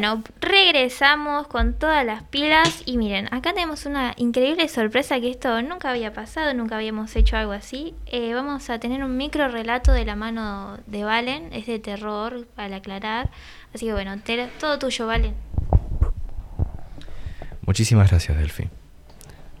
Bueno, 0.00 0.24
regresamos 0.40 1.46
con 1.46 1.74
todas 1.74 2.06
las 2.06 2.22
pilas 2.22 2.82
y 2.86 2.96
miren, 2.96 3.26
acá 3.34 3.52
tenemos 3.52 3.84
una 3.84 4.14
increíble 4.16 4.66
sorpresa 4.66 5.20
que 5.20 5.30
esto 5.30 5.60
nunca 5.60 5.90
había 5.90 6.14
pasado, 6.14 6.54
nunca 6.54 6.76
habíamos 6.76 7.14
hecho 7.16 7.36
algo 7.36 7.52
así. 7.52 7.94
Eh, 8.06 8.32
vamos 8.32 8.70
a 8.70 8.80
tener 8.80 9.04
un 9.04 9.18
micro 9.18 9.48
relato 9.48 9.92
de 9.92 10.06
la 10.06 10.16
mano 10.16 10.78
de 10.86 11.04
Valen, 11.04 11.52
es 11.52 11.66
de 11.66 11.80
terror, 11.80 12.46
para 12.56 12.76
aclarar. 12.76 13.30
Así 13.74 13.84
que 13.84 13.92
bueno, 13.92 14.18
todo 14.58 14.78
tuyo, 14.78 15.06
Valen. 15.06 15.34
Muchísimas 17.66 18.08
gracias, 18.08 18.38
Delphi. 18.38 18.70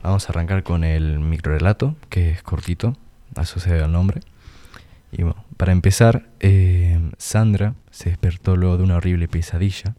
Vamos 0.02 0.26
a 0.26 0.32
arrancar 0.32 0.62
con 0.62 0.84
el 0.84 1.18
microrelato, 1.18 1.96
que 2.08 2.30
es 2.30 2.42
cortito, 2.42 2.96
asociado 3.36 3.84
al 3.84 3.92
nombre. 3.92 4.22
Y 5.12 5.22
bueno, 5.22 5.44
para 5.58 5.72
empezar, 5.72 6.30
eh, 6.40 6.98
Sandra 7.18 7.74
se 7.90 8.08
despertó 8.08 8.56
luego 8.56 8.78
de 8.78 8.84
una 8.84 8.96
horrible 8.96 9.28
pesadilla. 9.28 9.94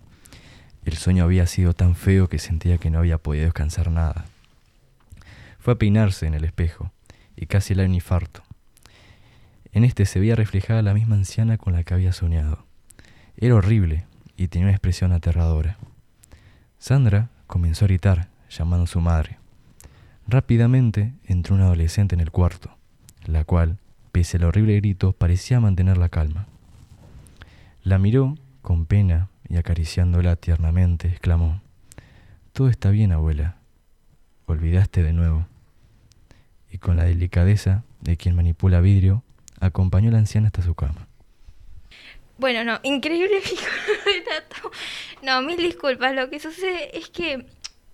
El 0.83 0.97
sueño 0.97 1.23
había 1.23 1.45
sido 1.45 1.73
tan 1.73 1.95
feo 1.95 2.27
que 2.27 2.39
sentía 2.39 2.77
que 2.77 2.89
no 2.89 2.99
había 2.99 3.19
podido 3.19 3.45
descansar 3.45 3.91
nada. 3.91 4.25
Fue 5.59 5.73
a 5.73 5.77
peinarse 5.77 6.25
en 6.25 6.33
el 6.33 6.43
espejo 6.43 6.91
y 7.35 7.45
casi 7.45 7.75
le 7.75 7.83
dio 7.83 7.89
un 7.89 7.95
infarto. 7.95 8.41
En 9.73 9.83
este 9.83 10.05
se 10.05 10.19
veía 10.19 10.35
reflejada 10.35 10.81
la 10.81 10.93
misma 10.93 11.15
anciana 11.15 11.57
con 11.57 11.73
la 11.73 11.83
que 11.83 11.93
había 11.93 12.13
soñado. 12.13 12.65
Era 13.37 13.55
horrible 13.55 14.05
y 14.35 14.47
tenía 14.47 14.67
una 14.67 14.73
expresión 14.73 15.11
aterradora. 15.13 15.77
Sandra 16.79 17.29
comenzó 17.47 17.85
a 17.85 17.87
gritar, 17.87 18.29
llamando 18.49 18.83
a 18.85 18.87
su 18.87 18.99
madre. 19.01 19.37
Rápidamente 20.27 21.13
entró 21.25 21.55
una 21.55 21.65
adolescente 21.65 22.15
en 22.15 22.21
el 22.21 22.31
cuarto, 22.31 22.75
la 23.25 23.43
cual, 23.43 23.77
pese 24.11 24.37
al 24.37 24.45
horrible 24.45 24.75
grito, 24.77 25.13
parecía 25.13 25.59
mantener 25.59 25.97
la 25.97 26.09
calma. 26.09 26.47
La 27.83 27.97
miró 27.97 28.35
con 28.61 28.85
pena 28.85 29.29
y 29.51 29.57
acariciándola 29.57 30.37
tiernamente, 30.37 31.09
exclamó, 31.09 31.61
Todo 32.53 32.69
está 32.69 32.89
bien, 32.89 33.11
abuela. 33.11 33.57
Olvidaste 34.45 35.03
de 35.03 35.11
nuevo. 35.11 35.45
Y 36.71 36.77
con 36.77 36.95
la 36.95 37.03
delicadeza 37.03 37.83
de 37.99 38.15
quien 38.15 38.33
manipula 38.35 38.79
vidrio, 38.79 39.23
acompañó 39.59 40.07
a 40.07 40.13
la 40.13 40.19
anciana 40.19 40.47
hasta 40.47 40.61
su 40.61 40.73
cama. 40.73 41.05
Bueno, 42.37 42.63
no, 42.63 42.79
increíble 42.83 43.41
microrelato. 43.43 44.71
No, 45.21 45.41
mil 45.41 45.57
disculpas. 45.57 46.15
Lo 46.15 46.29
que 46.29 46.39
sucede 46.39 46.97
es 46.97 47.09
que, 47.09 47.45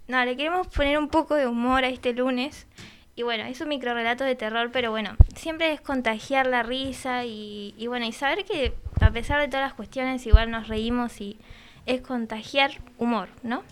no, 0.07 0.23
le 0.25 0.37
queremos 0.37 0.67
poner 0.67 0.99
un 0.99 1.09
poco 1.09 1.33
de 1.33 1.47
humor 1.47 1.83
a 1.83 1.89
este 1.89 2.13
lunes. 2.13 2.67
Y 3.15 3.23
bueno, 3.23 3.45
es 3.45 3.59
un 3.61 3.69
microrelato 3.69 4.23
de 4.23 4.35
terror, 4.35 4.69
pero 4.71 4.91
bueno, 4.91 5.15
siempre 5.35 5.73
es 5.73 5.81
contagiar 5.81 6.45
la 6.45 6.61
risa 6.61 7.25
y, 7.25 7.73
y 7.79 7.87
bueno, 7.87 8.05
y 8.05 8.11
saber 8.11 8.45
que 8.45 8.75
a 9.01 9.11
pesar 9.11 9.41
de 9.41 9.47
todas 9.47 9.65
las 9.65 9.73
cuestiones, 9.73 10.25
igual 10.25 10.51
nos 10.51 10.67
reímos 10.67 11.21
y 11.21 11.37
es 11.85 12.01
contagiar 12.01 12.71
humor, 12.97 13.29
¿no? 13.43 13.63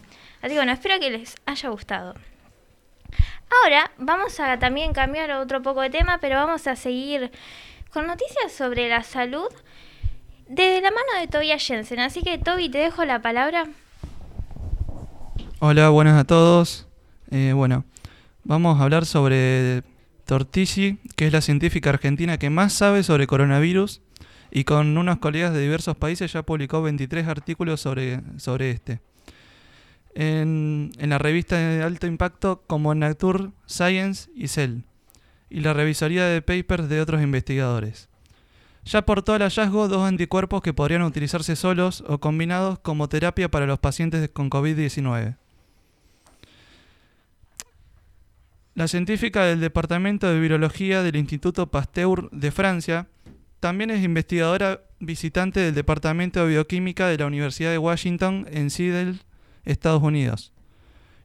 Así 0.41 0.49
que 0.49 0.55
bueno, 0.55 0.71
espero 0.71 0.99
que 0.99 1.09
les 1.09 1.35
haya 1.45 1.69
gustado. 1.69 2.15
Ahora 3.63 3.91
vamos 3.97 4.39
a 4.39 4.57
también 4.59 4.93
cambiar 4.93 5.31
otro 5.31 5.61
poco 5.61 5.81
de 5.81 5.89
tema, 5.89 6.19
pero 6.19 6.35
vamos 6.35 6.67
a 6.67 6.75
seguir 6.75 7.31
con 7.91 8.07
noticias 8.07 8.51
sobre 8.51 8.89
la 8.89 9.03
salud 9.03 9.47
de 10.47 10.81
la 10.81 10.91
mano 10.91 11.19
de 11.19 11.27
Tobias 11.27 11.65
Jensen. 11.65 11.99
Así 11.99 12.21
que 12.21 12.37
Toby, 12.37 12.69
te 12.69 12.79
dejo 12.79 13.05
la 13.05 13.21
palabra. 13.21 13.67
Hola, 15.59 15.89
buenas 15.89 16.19
a 16.19 16.25
todos. 16.25 16.87
Eh, 17.31 17.53
bueno, 17.53 17.85
vamos 18.43 18.79
a 18.79 18.83
hablar 18.83 19.05
sobre 19.05 19.83
Tortici, 20.25 20.99
que 21.15 21.27
es 21.27 21.33
la 21.33 21.41
científica 21.41 21.89
argentina 21.89 22.37
que 22.37 22.49
más 22.49 22.73
sabe 22.73 23.03
sobre 23.03 23.27
coronavirus 23.27 24.01
y 24.55 24.63
con 24.63 24.97
unos 24.97 25.17
colegas 25.17 25.53
de 25.53 25.59
diversos 25.59 25.97
países 25.97 26.31
ya 26.31 26.41
publicó 26.41 26.81
23 26.81 27.27
artículos 27.27 27.81
sobre, 27.81 28.21
sobre 28.37 28.71
este. 28.71 29.01
En, 30.13 30.91
en 30.97 31.09
la 31.09 31.17
revista 31.17 31.57
de 31.57 31.83
alto 31.83 32.07
impacto 32.07 32.63
como 32.65 32.95
Nature, 32.95 33.49
Science 33.65 34.29
y 34.33 34.47
Cell, 34.47 34.83
y 35.49 35.59
la 35.59 35.73
revisoría 35.73 36.23
de 36.27 36.41
papers 36.41 36.87
de 36.87 37.01
otros 37.01 37.21
investigadores. 37.21 38.07
Ya 38.85 38.99
aportó 38.99 39.33
al 39.33 39.41
hallazgo 39.41 39.89
dos 39.89 40.07
anticuerpos 40.07 40.61
que 40.61 40.73
podrían 40.73 41.01
utilizarse 41.01 41.57
solos 41.57 42.05
o 42.07 42.19
combinados 42.19 42.79
como 42.79 43.09
terapia 43.09 43.51
para 43.51 43.65
los 43.65 43.79
pacientes 43.79 44.29
con 44.29 44.49
COVID-19. 44.49 45.35
La 48.73 48.87
científica 48.87 49.43
del 49.43 49.59
Departamento 49.59 50.31
de 50.31 50.39
Virología 50.39 51.03
del 51.03 51.17
Instituto 51.17 51.67
Pasteur 51.67 52.29
de 52.31 52.51
Francia 52.51 53.09
también 53.65 53.89
es 53.89 54.03
investigadora 54.03 54.81
visitante 54.99 55.59
del 55.59 55.73
Departamento 55.73 56.39
de 56.39 56.49
Bioquímica 56.49 57.07
de 57.07 57.17
la 57.17 57.25
Universidad 57.25 57.71
de 57.71 57.79
Washington 57.79 58.45
en 58.51 58.69
Seattle, 58.69 59.15
Estados 59.63 60.03
Unidos. 60.03 60.53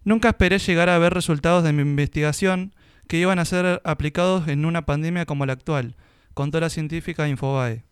Nunca 0.05 0.31
esperé 0.31 0.59
llegar 0.59 0.88
a 0.88 0.96
ver 0.96 1.12
resultados 1.12 1.62
de 1.64 1.74
mi 1.74 1.83
investigación 1.83 2.74
que 3.09 3.18
iban 3.18 3.38
a 3.38 3.44
ser 3.44 3.83
aplicados 3.85 4.48
en 4.48 4.64
una 4.64 4.87
pandemia 4.87 5.26
como 5.26 5.44
la 5.44 5.53
actual, 5.53 5.96
contó 6.33 6.61
la 6.61 6.70
científica 6.70 7.29
Infobae. 7.29 7.85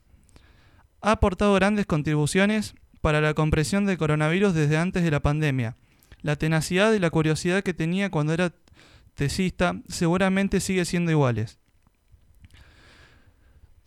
Ha 1.03 1.11
aportado 1.11 1.53
grandes 1.53 1.85
contribuciones 1.85 2.73
para 3.03 3.21
la 3.21 3.35
comprensión 3.35 3.85
del 3.85 3.99
coronavirus 3.99 4.55
desde 4.55 4.79
antes 4.79 5.03
de 5.03 5.11
la 5.11 5.21
pandemia. 5.21 5.77
La 6.23 6.37
tenacidad 6.37 6.95
y 6.95 6.99
la 6.99 7.11
curiosidad 7.11 7.63
que 7.63 7.75
tenía 7.75 8.11
cuando 8.11 8.33
era 8.33 8.55
tesista 9.13 9.75
seguramente 9.89 10.61
sigue 10.61 10.87
siendo 10.87 11.11
iguales. 11.11 11.59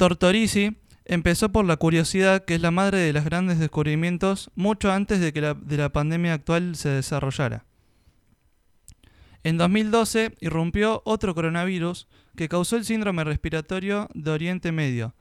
Tortorici 0.01 0.77
empezó 1.05 1.51
por 1.51 1.63
la 1.63 1.77
curiosidad, 1.77 2.43
que 2.43 2.55
es 2.55 2.61
la 2.61 2.71
madre 2.71 2.97
de 2.97 3.13
los 3.13 3.23
grandes 3.23 3.59
descubrimientos, 3.59 4.49
mucho 4.55 4.91
antes 4.91 5.19
de 5.19 5.31
que 5.31 5.41
la, 5.41 5.53
de 5.53 5.77
la 5.77 5.89
pandemia 5.89 6.33
actual 6.33 6.75
se 6.75 6.89
desarrollara. 6.89 7.65
En 9.43 9.59
2012 9.59 10.37
irrumpió 10.39 11.03
otro 11.05 11.35
coronavirus 11.35 12.07
que 12.35 12.49
causó 12.49 12.77
el 12.77 12.85
síndrome 12.85 13.23
respiratorio 13.23 14.09
de 14.15 14.31
Oriente 14.31 14.71
Medio, 14.71 15.13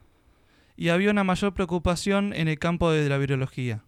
y 0.75 0.89
había 0.89 1.11
una 1.11 1.23
mayor 1.23 1.53
preocupación 1.53 2.33
en 2.33 2.47
el 2.47 2.57
campo 2.57 2.89
de 2.89 3.07
la 3.07 3.19
virología. 3.19 3.83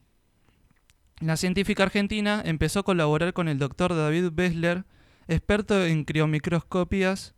La 1.22 1.38
científica 1.38 1.82
argentina 1.82 2.40
empezó 2.46 2.82
a 2.82 2.84
colaborar 2.84 3.34
con 3.34 3.48
el 3.48 3.58
doctor 3.58 3.96
David 3.96 4.30
Bessler, 4.32 4.86
experto 5.28 5.84
en 5.88 6.04
criomicroscopias 6.04 7.34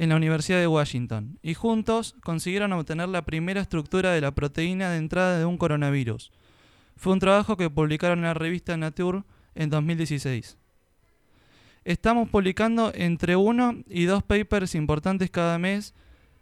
en 0.00 0.08
la 0.08 0.16
Universidad 0.16 0.58
de 0.58 0.66
Washington, 0.66 1.38
y 1.42 1.52
juntos 1.52 2.16
consiguieron 2.22 2.72
obtener 2.72 3.10
la 3.10 3.26
primera 3.26 3.60
estructura 3.60 4.12
de 4.12 4.22
la 4.22 4.30
proteína 4.30 4.88
de 4.88 4.96
entrada 4.96 5.38
de 5.38 5.44
un 5.44 5.58
coronavirus. 5.58 6.32
Fue 6.96 7.12
un 7.12 7.18
trabajo 7.18 7.58
que 7.58 7.68
publicaron 7.68 8.20
en 8.20 8.24
la 8.24 8.32
revista 8.32 8.78
Nature 8.78 9.24
en 9.54 9.68
2016. 9.68 10.56
Estamos 11.84 12.30
publicando 12.30 12.92
entre 12.94 13.36
uno 13.36 13.74
y 13.90 14.04
dos 14.04 14.22
papers 14.22 14.74
importantes 14.74 15.30
cada 15.30 15.58
mes 15.58 15.92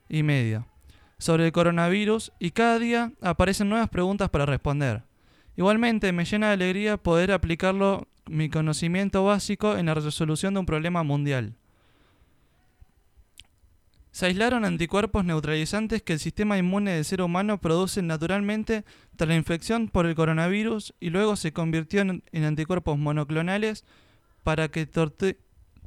y 0.08 0.22
medio 0.22 0.68
sobre 1.18 1.46
el 1.46 1.50
coronavirus 1.50 2.30
y 2.38 2.52
cada 2.52 2.78
día 2.78 3.10
aparecen 3.20 3.68
nuevas 3.68 3.88
preguntas 3.88 4.30
para 4.30 4.46
responder. 4.46 5.02
Igualmente 5.56 6.12
me 6.12 6.24
llena 6.24 6.46
de 6.46 6.52
alegría 6.52 6.96
poder 6.96 7.32
aplicarlo 7.32 8.06
mi 8.26 8.50
conocimiento 8.50 9.24
básico 9.24 9.76
en 9.76 9.86
la 9.86 9.94
resolución 9.94 10.54
de 10.54 10.60
un 10.60 10.66
problema 10.66 11.02
mundial. 11.02 11.56
Se 14.18 14.26
aislaron 14.26 14.64
anticuerpos 14.64 15.24
neutralizantes 15.24 16.02
que 16.02 16.14
el 16.14 16.18
sistema 16.18 16.58
inmune 16.58 16.90
del 16.90 17.04
ser 17.04 17.22
humano 17.22 17.60
produce 17.60 18.02
naturalmente 18.02 18.84
tras 19.14 19.28
la 19.28 19.36
infección 19.36 19.86
por 19.86 20.06
el 20.06 20.16
coronavirus 20.16 20.92
y 20.98 21.10
luego 21.10 21.36
se 21.36 21.52
convirtió 21.52 22.00
en, 22.00 22.24
anticuerpos 22.44 22.98
monoclonales 22.98 23.84
para 24.42 24.72
que 24.72 24.90
Torte- 24.90 25.38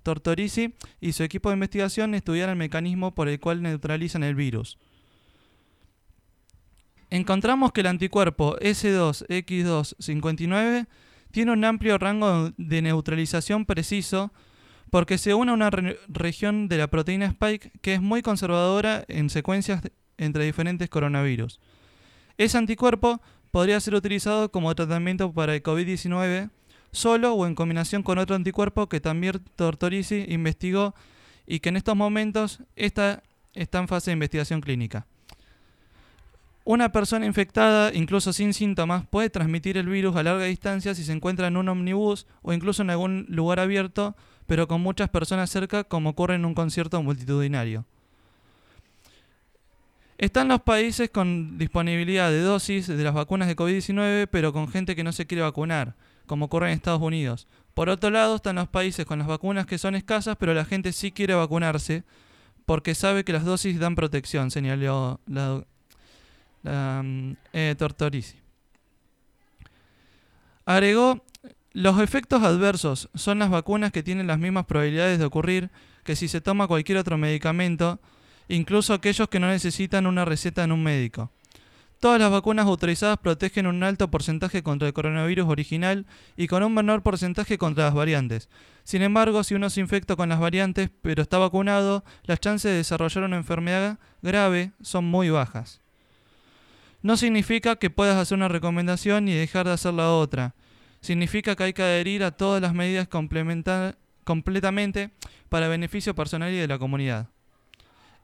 Tortorici 0.02 0.76
y 1.02 1.12
su 1.12 1.24
equipo 1.24 1.50
de 1.50 1.56
investigación 1.56 2.16
estudiaran 2.16 2.54
el 2.54 2.60
mecanismo 2.60 3.14
por 3.14 3.28
el 3.28 3.38
cual 3.42 3.62
neutralizan 3.62 4.24
el 4.24 4.36
virus. 4.36 4.78
Encontramos 7.10 7.74
que 7.74 7.82
el 7.82 7.88
anticuerpo 7.88 8.56
S2X259 8.60 10.88
tiene 11.32 11.52
un 11.52 11.66
amplio 11.66 11.98
rango 11.98 12.54
de 12.56 12.82
neutralización 12.82 13.66
preciso 13.66 14.32
porque 14.92 15.18
se 15.18 15.34
une 15.34 15.50
a 15.50 15.56
una 15.56 15.72
re- 15.72 15.98
región 16.08 16.68
de 16.68 16.78
la 16.78 16.88
proteína 16.88 17.26
Spike 17.26 17.72
que 17.82 17.96
es 17.96 18.02
muy 18.02 18.22
conservadora 18.22 19.04
en 19.08 19.30
secuencias 19.32 19.82
entre 20.18 20.46
diferentes 20.46 20.90
coronavirus. 20.90 21.60
Ese 22.38 22.58
anticuerpo 22.58 23.22
podría 23.50 23.80
ser 23.80 23.96
utilizado 23.96 24.52
como 24.52 24.76
tratamiento 24.76 25.34
para 25.34 25.56
el 25.56 25.64
COVID-19 25.64 26.50
solo 26.92 27.34
o 27.34 27.48
en 27.48 27.56
combinación 27.56 28.04
con 28.04 28.18
otro 28.20 28.36
anticuerpo 28.36 28.88
que 28.88 29.00
también 29.00 29.42
Tortorici 29.56 30.26
investigó 30.28 30.94
y 31.48 31.60
que 31.62 31.70
en 31.70 31.78
estos 31.78 31.96
momentos 31.96 32.60
está, 32.76 33.24
está 33.54 33.80
en 33.80 33.88
fase 33.88 34.12
de 34.12 34.14
investigación 34.14 34.62
clínica. 34.62 35.08
Una 36.64 36.92
persona 36.92 37.26
infectada, 37.26 37.92
incluso 37.94 38.34
sin 38.34 38.54
síntomas, 38.54 39.06
puede 39.08 39.30
transmitir 39.30 39.78
el 39.78 39.88
virus 39.88 40.16
a 40.16 40.24
larga 40.24 40.46
distancia 40.46 40.94
si 40.94 41.04
se 41.04 41.12
encuentra 41.12 41.48
en 41.48 41.58
un 41.58 41.70
omnibus 41.70 42.28
o 42.44 42.54
incluso 42.54 42.84
en 42.84 42.92
algún 42.92 43.26
lugar 43.30 43.60
abierto, 43.60 44.16
pero 44.52 44.68
con 44.68 44.82
muchas 44.82 45.08
personas 45.08 45.50
cerca, 45.50 45.86
como 45.86 46.10
ocurre 46.10 46.36
en 46.36 46.44
un 46.44 46.54
concierto 46.54 47.02
multitudinario. 47.02 47.86
Están 50.18 50.50
los 50.50 50.60
países 50.60 51.10
con 51.10 51.58
disponibilidad 51.58 52.30
de 52.30 52.42
dosis 52.42 52.86
de 52.88 53.02
las 53.02 53.14
vacunas 53.14 53.48
de 53.48 53.56
COVID-19, 53.56 54.28
pero 54.30 54.52
con 54.52 54.68
gente 54.68 54.94
que 54.94 55.06
no 55.06 55.14
se 55.14 55.26
quiere 55.26 55.42
vacunar, 55.42 55.96
como 56.26 56.48
ocurre 56.48 56.68
en 56.68 56.74
Estados 56.74 57.02
Unidos. 57.02 57.48
Por 57.74 57.88
otro 57.88 58.10
lado, 58.10 58.36
están 58.36 58.58
los 58.58 58.68
países 58.68 59.06
con 59.06 59.20
las 59.20 59.28
vacunas 59.30 59.66
que 59.66 59.78
son 59.78 59.96
escasas, 59.96 60.36
pero 60.38 60.54
la 60.54 60.66
gente 60.66 60.92
sí 60.92 61.14
quiere 61.14 61.34
vacunarse 61.34 62.04
porque 62.66 62.94
sabe 62.94 63.24
que 63.24 63.32
las 63.32 63.46
dosis 63.46 63.80
dan 63.80 63.96
protección, 63.96 64.52
señaló 64.52 65.22
la, 65.28 65.64
la 66.64 67.04
mm, 67.06 67.38
eh, 67.54 67.76
Tortorici. 67.78 68.36
Agregó, 70.66 71.24
los 71.74 72.00
efectos 72.02 72.44
adversos 72.44 73.10
son 73.16 73.40
las 73.40 73.50
vacunas 73.50 73.92
que 73.92 74.04
tienen 74.04 74.28
las 74.28 74.40
mismas 74.40 74.66
probabilidades 74.66 75.20
de 75.20 75.26
ocurrir 75.26 75.72
que 76.04 76.16
si 76.16 76.28
se 76.28 76.42
toma 76.42 76.68
cualquier 76.68 76.98
otro 76.98 77.18
medicamento, 77.18 78.00
incluso 78.50 78.94
aquellos 78.94 79.30
que 79.30 79.40
no 79.40 79.48
necesitan 79.48 80.06
una 80.06 80.26
receta 80.26 80.64
en 80.64 80.72
un 80.72 80.84
médico. 80.84 81.32
Todas 82.02 82.20
las 82.20 82.32
vacunas 82.32 82.66
autorizadas 82.66 83.20
protegen 83.20 83.68
un 83.68 83.84
alto 83.84 84.10
porcentaje 84.10 84.64
contra 84.64 84.88
el 84.88 84.94
coronavirus 84.94 85.48
original 85.48 86.08
y 86.36 86.48
con 86.48 86.64
un 86.64 86.74
menor 86.74 87.04
porcentaje 87.04 87.60
contra 87.60 87.86
las 87.86 87.94
variantes. 87.94 88.50
Sin 88.84 89.04
embargo, 89.04 89.44
si 89.44 89.54
uno 89.54 89.70
se 89.70 89.82
infecta 89.82 90.16
con 90.16 90.30
las 90.30 90.40
variantes 90.40 90.90
pero 91.04 91.22
está 91.22 91.38
vacunado, 91.38 92.04
las 92.24 92.40
chances 92.40 92.72
de 92.72 92.78
desarrollar 92.78 93.24
una 93.24 93.38
enfermedad 93.38 94.00
grave 94.24 94.72
son 94.82 95.06
muy 95.06 95.30
bajas. 95.30 95.80
No 97.04 97.18
significa 97.18 97.76
que 97.76 97.92
puedas 97.92 98.18
hacer 98.18 98.36
una 98.36 98.48
recomendación 98.48 99.28
y 99.28 99.34
dejar 99.34 99.68
de 99.68 99.74
hacer 99.74 99.94
la 99.94 100.12
otra. 100.12 100.56
Significa 101.02 101.56
que 101.56 101.64
hay 101.64 101.74
que 101.74 101.82
adherir 101.82 102.24
a 102.24 102.32
todas 102.32 102.62
las 102.62 102.74
medidas 102.74 103.08
completamente 103.08 105.10
para 105.50 105.68
beneficio 105.68 106.16
personal 106.16 106.52
y 106.52 106.58
de 106.58 106.68
la 106.68 106.80
comunidad. 106.80 107.28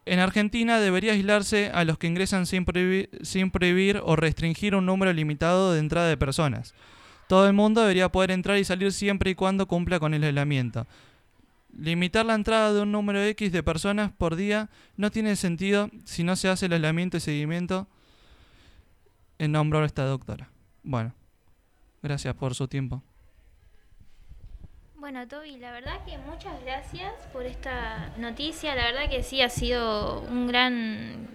En 0.06 0.20
Argentina 0.20 0.80
debería 0.80 1.12
aislarse 1.12 1.70
a 1.74 1.84
los 1.84 1.98
que 1.98 2.08
ingresan 2.08 2.46
sin 2.46 2.64
prohibir, 2.64 3.10
sin 3.24 3.52
prohibir 3.52 4.00
o 4.04 4.16
restringir 4.16 4.74
un 4.74 4.86
número 4.86 5.12
limitado 5.12 5.74
de 5.74 5.80
entrada 5.80 6.08
de 6.08 6.16
personas. 6.16 6.74
Todo 7.28 7.48
el 7.48 7.54
mundo 7.54 7.82
debería 7.82 8.10
poder 8.10 8.32
entrar 8.32 8.58
y 8.58 8.64
salir 8.64 8.94
siempre 8.94 9.32
y 9.32 9.36
cuando 9.36 9.68
cumpla 9.68 10.00
con 10.00 10.14
el 10.14 10.24
aislamiento. 10.24 10.88
Limitar 11.78 12.26
la 12.26 12.36
entrada 12.36 12.72
de 12.72 12.82
un 12.82 12.94
número 12.94 13.22
X 13.22 13.52
de 13.52 13.64
personas 13.64 14.14
por 14.14 14.38
día 14.38 14.70
no 14.96 15.12
tiene 15.12 15.36
sentido 15.36 15.90
si 16.06 16.24
no 16.24 16.38
se 16.38 16.48
hace 16.48 16.68
el 16.68 16.74
aislamiento 16.74 17.18
y 17.18 17.20
seguimiento 17.20 17.88
en 19.40 19.52
nombre 19.52 19.80
de 19.80 19.88
esta 19.88 20.06
doctora. 20.06 20.50
Bueno, 20.84 21.14
gracias 22.02 22.36
por 22.36 22.56
su 22.56 22.68
tiempo. 22.68 23.02
Bueno, 25.00 25.28
Toby, 25.28 25.58
la 25.58 25.72
verdad 25.72 26.04
que 26.06 26.18
muchas 26.18 26.60
gracias 26.66 27.14
por 27.32 27.46
esta 27.46 28.12
noticia. 28.18 28.76
La 28.76 28.92
verdad 28.92 29.10
que 29.10 29.24
sí 29.24 29.42
ha 29.42 29.50
sido 29.50 30.22
un 30.22 30.48
gran... 30.48 31.28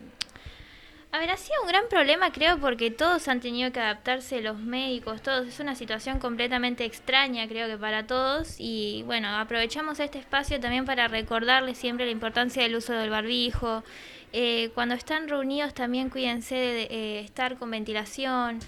A 1.12 1.18
ver, 1.18 1.30
ha 1.30 1.36
sido 1.36 1.62
un 1.62 1.68
gran 1.68 1.84
problema, 1.88 2.32
creo, 2.32 2.58
porque 2.58 2.90
todos 2.90 3.28
han 3.28 3.40
tenido 3.40 3.70
que 3.70 3.78
adaptarse, 3.78 4.42
los 4.42 4.58
médicos, 4.58 5.22
todos. 5.22 5.46
Es 5.46 5.60
una 5.60 5.74
situación 5.74 6.18
completamente 6.18 6.84
extraña, 6.84 7.46
creo 7.46 7.68
que 7.68 7.78
para 7.78 8.06
todos. 8.06 8.56
Y 8.58 9.04
bueno, 9.06 9.28
aprovechamos 9.28 10.00
este 10.00 10.18
espacio 10.18 10.58
también 10.58 10.84
para 10.84 11.08
recordarles 11.08 11.78
siempre 11.78 12.04
la 12.04 12.12
importancia 12.12 12.64
del 12.64 12.76
uso 12.76 12.92
del 12.92 13.10
barbijo. 13.10 13.84
Eh, 14.32 14.70
cuando 14.74 14.94
están 14.94 15.28
reunidos 15.28 15.72
también 15.72 16.10
cuídense 16.10 16.56
de 16.56 16.82
eh, 16.90 17.20
estar 17.20 17.58
con 17.58 17.70
ventilación. 17.70 18.58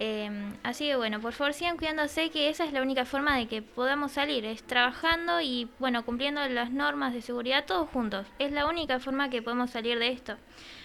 Eh, 0.00 0.30
así 0.62 0.86
que 0.86 0.96
bueno, 0.96 1.20
por 1.20 1.32
favor 1.32 1.54
sigan 1.54 1.76
cuidándose 1.76 2.30
que 2.30 2.48
esa 2.48 2.64
es 2.64 2.72
la 2.72 2.82
única 2.82 3.04
forma 3.04 3.36
de 3.36 3.48
que 3.48 3.62
podamos 3.62 4.12
salir, 4.12 4.44
es 4.44 4.62
trabajando 4.62 5.40
y 5.40 5.68
bueno, 5.80 6.04
cumpliendo 6.04 6.46
las 6.48 6.70
normas 6.70 7.12
de 7.12 7.22
seguridad 7.22 7.64
todos 7.66 7.88
juntos. 7.90 8.26
Es 8.38 8.52
la 8.52 8.66
única 8.66 9.00
forma 9.00 9.28
que 9.28 9.42
podemos 9.42 9.70
salir 9.70 9.98
de 9.98 10.08
esto. 10.08 10.36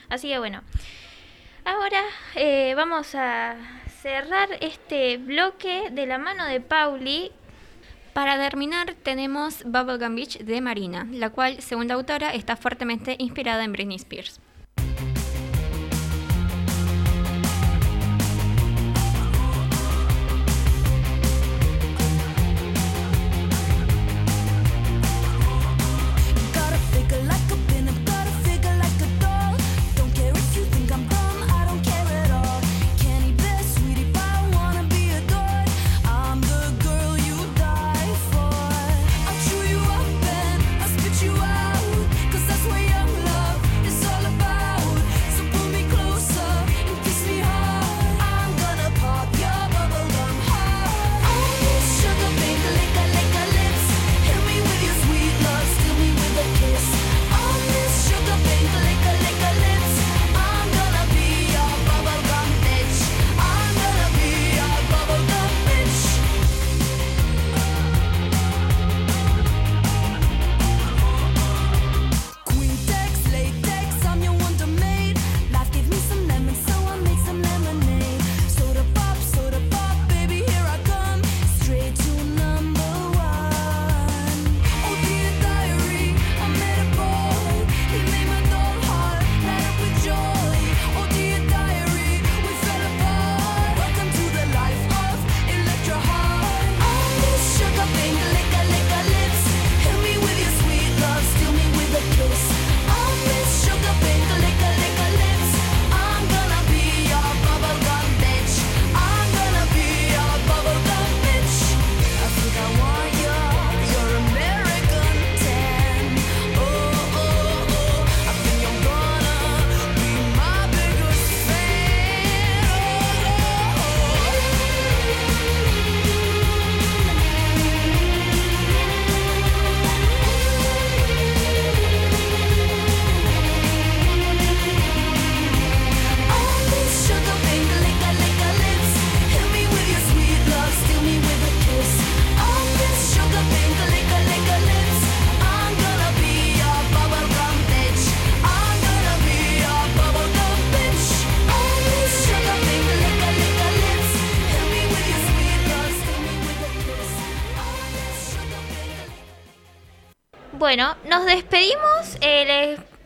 Así 0.10 0.30
que 0.30 0.40
bueno, 0.40 0.62
ahora 1.64 2.02
eh, 2.36 2.74
vamos 2.76 3.14
a 3.16 3.56
cerrar 4.02 4.50
este 4.62 5.18
bloque 5.18 5.90
de 5.92 6.06
la 6.08 6.18
mano 6.18 6.46
de 6.46 6.60
Pauli. 6.60 7.32
Para 8.14 8.38
terminar, 8.38 8.96
tenemos 9.02 9.64
Bubblegum 9.64 10.16
Beach 10.16 10.38
de 10.38 10.62
Marina, 10.62 11.08
la 11.10 11.32
cual, 11.32 11.62
según 11.62 11.88
la 11.88 11.96
autora, 11.96 12.34
está 12.34 12.56
fuertemente 12.56 13.16
inspirada 13.18 13.64
en 13.64 13.72
Britney 13.72 13.96
Spears. 13.96 14.40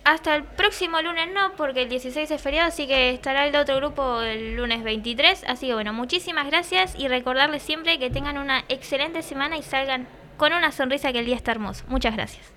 Hasta 0.08 0.36
el 0.36 0.43
próximo 0.43 1.01
lunes 1.01 1.28
no, 1.34 1.51
porque 1.58 1.84
el 1.84 1.89
16 1.89 2.32
es 2.32 2.41
feriado, 2.41 2.70
así 2.70 2.88
que 2.88 3.10
estará 3.10 3.45
el 3.45 3.55
otro 3.58 3.76
grupo 3.76 4.22
el 4.22 4.55
lunes 4.55 4.82
23. 4.82 5.43
Así 5.47 5.68
que 5.68 5.74
bueno, 5.74 5.91
muchísimas 5.91 6.47
gracias 6.47 6.95
y 6.97 7.10
recordarles 7.10 7.62
siempre 7.62 7.99
que 7.99 8.10
tengan 8.10 8.38
una 8.38 8.64
excelente 8.70 9.22
semana 9.22 9.58
y 9.58 9.64
salgan 9.64 10.08
con 10.38 10.53
una 10.53 10.72
sonrisa 10.72 11.12
que 11.12 11.20
el 11.20 11.26
día 11.26 11.36
está 11.36 11.51
hermoso. 11.51 11.84
Muchas 11.89 12.16
gracias. 12.16 12.57